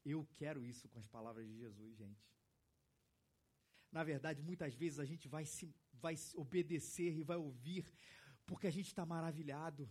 Eu 0.04 0.26
quero 0.34 0.64
isso 0.64 0.88
com 0.88 0.98
as 0.98 1.06
palavras 1.06 1.46
de 1.46 1.56
Jesus, 1.56 1.96
gente. 1.96 2.28
Na 3.90 4.02
verdade, 4.02 4.42
muitas 4.42 4.74
vezes 4.74 4.98
a 4.98 5.04
gente 5.04 5.28
vai 5.28 5.44
se 5.44 5.74
vai 5.92 6.16
obedecer 6.34 7.16
e 7.16 7.22
vai 7.22 7.36
ouvir 7.36 7.86
porque 8.44 8.66
a 8.66 8.70
gente 8.70 8.88
está 8.88 9.06
maravilhado 9.06 9.88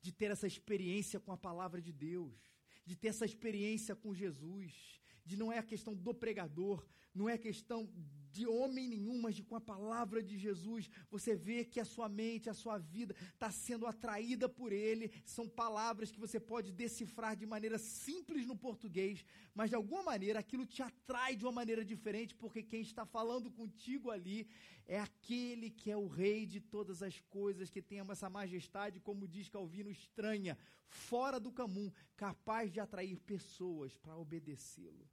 de 0.00 0.12
ter 0.12 0.30
essa 0.30 0.46
experiência 0.46 1.20
com 1.20 1.32
a 1.32 1.36
palavra 1.36 1.82
de 1.82 1.92
Deus, 1.92 2.40
de 2.86 2.96
ter 2.96 3.08
essa 3.08 3.26
experiência 3.26 3.94
com 3.94 4.14
Jesus, 4.14 5.02
de 5.24 5.36
não 5.36 5.52
é 5.52 5.58
a 5.58 5.62
questão 5.62 5.94
do 5.94 6.14
pregador, 6.14 6.86
não 7.14 7.28
é 7.28 7.34
a 7.34 7.38
questão 7.38 7.86
de 8.30 8.46
homem 8.46 8.88
nenhum, 8.88 9.20
mas 9.20 9.34
de 9.34 9.42
com 9.42 9.56
a 9.56 9.60
palavra 9.60 10.22
de 10.22 10.36
Jesus, 10.38 10.88
você 11.10 11.34
vê 11.34 11.64
que 11.64 11.80
a 11.80 11.84
sua 11.84 12.08
mente, 12.08 12.50
a 12.50 12.54
sua 12.54 12.78
vida 12.78 13.14
está 13.32 13.50
sendo 13.50 13.86
atraída 13.86 14.48
por 14.48 14.72
Ele. 14.72 15.10
São 15.24 15.48
palavras 15.48 16.10
que 16.10 16.20
você 16.20 16.38
pode 16.38 16.72
decifrar 16.72 17.36
de 17.36 17.46
maneira 17.46 17.78
simples 17.78 18.46
no 18.46 18.56
português, 18.56 19.24
mas 19.54 19.70
de 19.70 19.76
alguma 19.76 20.02
maneira 20.02 20.38
aquilo 20.38 20.66
te 20.66 20.82
atrai 20.82 21.36
de 21.36 21.44
uma 21.44 21.52
maneira 21.52 21.84
diferente, 21.84 22.34
porque 22.34 22.62
quem 22.62 22.80
está 22.80 23.04
falando 23.04 23.50
contigo 23.50 24.10
ali 24.10 24.48
é 24.86 24.98
aquele 24.98 25.70
que 25.70 25.90
é 25.90 25.96
o 25.96 26.06
Rei 26.06 26.46
de 26.46 26.60
todas 26.60 27.02
as 27.02 27.20
coisas, 27.20 27.70
que 27.70 27.82
tem 27.82 28.00
essa 28.00 28.30
majestade, 28.30 29.00
como 29.00 29.28
diz 29.28 29.48
Calvino, 29.48 29.90
estranha, 29.90 30.56
fora 30.88 31.38
do 31.38 31.52
comum, 31.52 31.92
capaz 32.16 32.72
de 32.72 32.80
atrair 32.80 33.18
pessoas 33.20 33.94
para 33.96 34.16
obedecê-lo. 34.16 35.06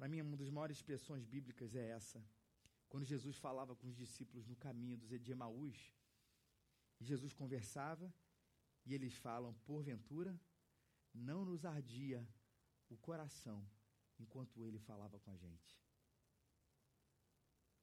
Para 0.00 0.08
mim, 0.08 0.22
uma 0.22 0.34
das 0.34 0.48
maiores 0.48 0.78
expressões 0.78 1.26
bíblicas 1.26 1.74
é 1.74 1.90
essa. 1.90 2.24
Quando 2.88 3.04
Jesus 3.04 3.36
falava 3.36 3.76
com 3.76 3.86
os 3.86 3.94
discípulos 3.94 4.46
no 4.46 4.56
caminho 4.56 4.96
de 4.96 5.30
Emaús, 5.30 5.94
Jesus 6.98 7.34
conversava 7.34 8.10
e 8.86 8.94
eles 8.94 9.14
falam: 9.14 9.52
porventura, 9.66 10.40
não 11.12 11.44
nos 11.44 11.66
ardia 11.66 12.26
o 12.88 12.96
coração 12.96 13.62
enquanto 14.18 14.64
ele 14.64 14.78
falava 14.78 15.20
com 15.20 15.30
a 15.32 15.36
gente. 15.36 15.78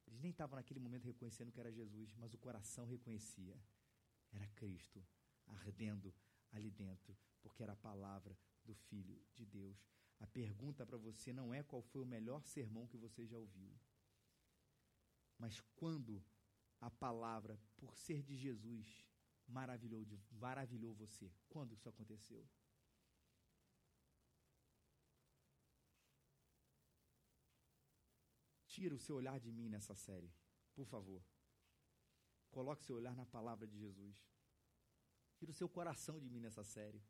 Eles 0.08 0.20
nem 0.20 0.32
estavam 0.32 0.56
naquele 0.56 0.80
momento 0.80 1.06
reconhecendo 1.06 1.52
que 1.52 1.60
era 1.60 1.72
Jesus, 1.72 2.16
mas 2.16 2.34
o 2.34 2.40
coração 2.40 2.88
reconhecia. 2.88 3.62
Era 4.32 4.48
Cristo 4.56 5.06
ardendo 5.46 6.12
ali 6.52 6.72
dentro, 6.72 7.16
porque 7.44 7.62
era 7.62 7.74
a 7.74 7.84
palavra 7.90 8.36
do 8.66 8.74
Filho 8.74 9.24
de 9.36 9.46
Deus. 9.46 9.78
A 10.20 10.28
pergunta 10.28 10.86
para 10.86 10.98
você 10.98 11.32
não 11.32 11.54
é 11.54 11.62
qual 11.64 11.82
foi 11.82 12.02
o 12.02 12.06
melhor 12.06 12.44
sermão 12.44 12.88
que 12.88 12.98
você 12.98 13.26
já 13.26 13.38
ouviu, 13.38 13.72
mas 15.38 15.62
quando 15.76 16.24
a 16.80 16.90
palavra, 16.90 17.60
por 17.76 17.96
ser 17.96 18.24
de 18.24 18.36
Jesus, 18.36 19.06
maravilhou, 19.48 20.06
maravilhou 20.32 20.94
você. 20.94 21.32
Quando 21.50 21.74
isso 21.74 21.88
aconteceu? 21.88 22.48
Tira 28.68 28.94
o 28.94 29.00
seu 29.00 29.16
olhar 29.16 29.40
de 29.40 29.52
mim 29.52 29.70
nessa 29.70 29.96
série, 29.96 30.32
por 30.76 30.86
favor. 30.86 31.24
Coloque 32.52 32.84
seu 32.84 32.96
olhar 32.96 33.16
na 33.16 33.26
palavra 33.26 33.68
de 33.68 33.78
Jesus. 33.78 34.16
Tira 35.36 35.52
o 35.52 35.54
seu 35.54 35.68
coração 35.68 36.20
de 36.20 36.30
mim 36.30 36.40
nessa 36.40 36.64
série. 36.64 37.04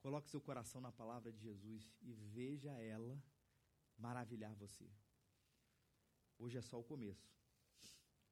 Coloque 0.00 0.30
seu 0.30 0.40
coração 0.40 0.80
na 0.80 0.92
palavra 0.92 1.32
de 1.32 1.40
Jesus 1.40 1.92
e 2.00 2.12
veja 2.12 2.72
ela 2.80 3.20
maravilhar 3.96 4.54
você. 4.54 4.88
Hoje 6.38 6.56
é 6.56 6.62
só 6.62 6.78
o 6.78 6.84
começo. 6.84 7.28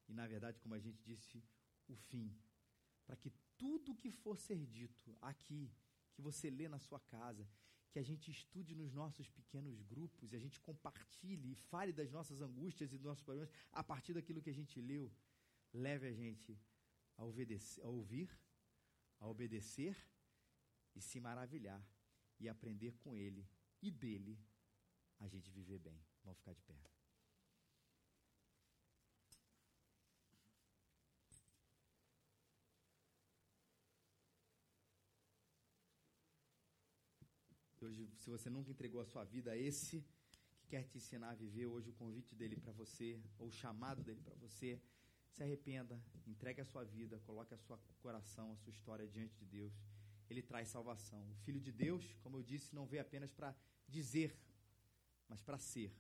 E 0.08 0.12
na 0.12 0.26
verdade, 0.26 0.60
como 0.60 0.74
a 0.74 0.78
gente 0.78 1.02
disse, 1.02 1.42
o 1.88 1.96
fim. 1.96 2.32
Para 3.04 3.16
que 3.16 3.30
tudo 3.58 3.96
que 3.96 4.10
for 4.10 4.38
ser 4.38 4.64
dito 4.66 5.16
aqui, 5.20 5.72
que 6.14 6.22
você 6.22 6.48
lê 6.50 6.68
na 6.68 6.78
sua 6.78 7.00
casa, 7.00 7.48
que 7.90 7.98
a 7.98 8.02
gente 8.02 8.30
estude 8.30 8.74
nos 8.74 8.92
nossos 8.92 9.28
pequenos 9.28 9.82
grupos, 9.82 10.32
e 10.32 10.36
a 10.36 10.38
gente 10.38 10.60
compartilhe 10.60 11.52
e 11.52 11.54
fale 11.54 11.92
das 11.92 12.10
nossas 12.10 12.40
angústias 12.40 12.92
e 12.92 12.96
dos 12.96 13.06
nossos 13.06 13.24
problemas 13.24 13.50
a 13.72 13.82
partir 13.82 14.12
daquilo 14.12 14.42
que 14.42 14.50
a 14.50 14.54
gente 14.60 14.80
leu, 14.80 15.10
leve 15.72 16.06
a 16.06 16.12
gente 16.12 16.58
a, 17.16 17.24
obedecer, 17.24 17.82
a 17.82 17.88
ouvir, 17.88 18.30
a 19.18 19.26
obedecer 19.26 19.96
e 20.97 21.01
se 21.01 21.20
maravilhar 21.20 21.80
e 22.40 22.49
aprender 22.49 22.97
com 22.99 23.14
ele 23.14 23.47
e 23.82 23.90
dele 23.90 24.38
a 25.20 25.28
gente 25.28 25.51
viver 25.51 25.78
bem. 25.78 26.03
Vamos 26.24 26.38
ficar 26.38 26.55
de 26.55 26.62
pé. 26.62 26.74
Hoje, 37.82 38.11
se 38.16 38.28
você 38.30 38.51
nunca 38.51 38.70
entregou 38.70 39.01
a 39.01 39.05
sua 39.05 39.22
vida 39.22 39.53
a 39.53 39.57
esse 39.57 40.05
que 40.59 40.66
quer 40.66 40.82
te 40.88 40.97
ensinar 40.97 41.30
a 41.30 41.34
viver, 41.34 41.66
hoje 41.66 41.90
o 41.90 41.92
convite 41.92 42.34
dele 42.34 42.57
para 42.57 42.72
você, 42.72 43.22
ou 43.38 43.47
o 43.47 43.53
chamado 43.53 44.03
dele 44.03 44.20
para 44.20 44.34
você, 44.34 44.82
se 45.30 45.42
arrependa, 45.42 46.03
entregue 46.26 46.61
a 46.62 46.64
sua 46.64 46.82
vida, 46.82 47.20
coloque 47.20 47.55
a 47.55 47.59
sua 47.59 47.78
coração, 48.01 48.53
a 48.53 48.57
sua 48.57 48.70
história 48.70 49.07
diante 49.07 49.36
de 49.36 49.44
Deus 49.44 49.72
ele 50.29 50.43
traz 50.43 50.68
salvação. 50.68 51.20
O 51.31 51.35
Filho 51.37 51.61
de 51.61 51.72
Deus, 51.72 52.16
como 52.22 52.37
eu 52.37 52.43
disse, 52.43 52.74
não 52.74 52.87
veio 52.87 53.03
apenas 53.03 53.33
para 53.33 53.55
dizer, 53.89 54.37
mas 55.29 55.43
para 55.43 55.59
ser 55.59 55.93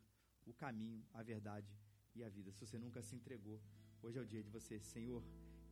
o 0.44 0.52
caminho, 0.52 1.04
a 1.12 1.22
verdade 1.22 1.72
e 2.14 2.22
a 2.24 2.28
vida. 2.28 2.52
Se 2.52 2.60
você 2.60 2.78
nunca 2.78 3.02
se 3.02 3.14
entregou, 3.14 3.60
hoje 4.02 4.18
é 4.18 4.22
o 4.22 4.26
dia 4.26 4.42
de 4.42 4.50
você, 4.50 4.78
Senhor, 4.80 5.22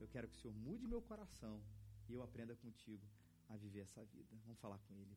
eu 0.00 0.08
quero 0.08 0.28
que 0.28 0.36
o 0.36 0.40
Senhor 0.40 0.54
mude 0.54 0.86
meu 0.86 1.02
coração 1.02 1.62
e 2.08 2.12
eu 2.12 2.22
aprenda 2.22 2.54
contigo 2.56 3.06
a 3.48 3.56
viver 3.56 3.80
essa 3.80 4.04
vida. 4.04 4.36
Vamos 4.44 4.60
falar 4.60 4.78
com 4.78 4.96
Ele. 4.96 5.16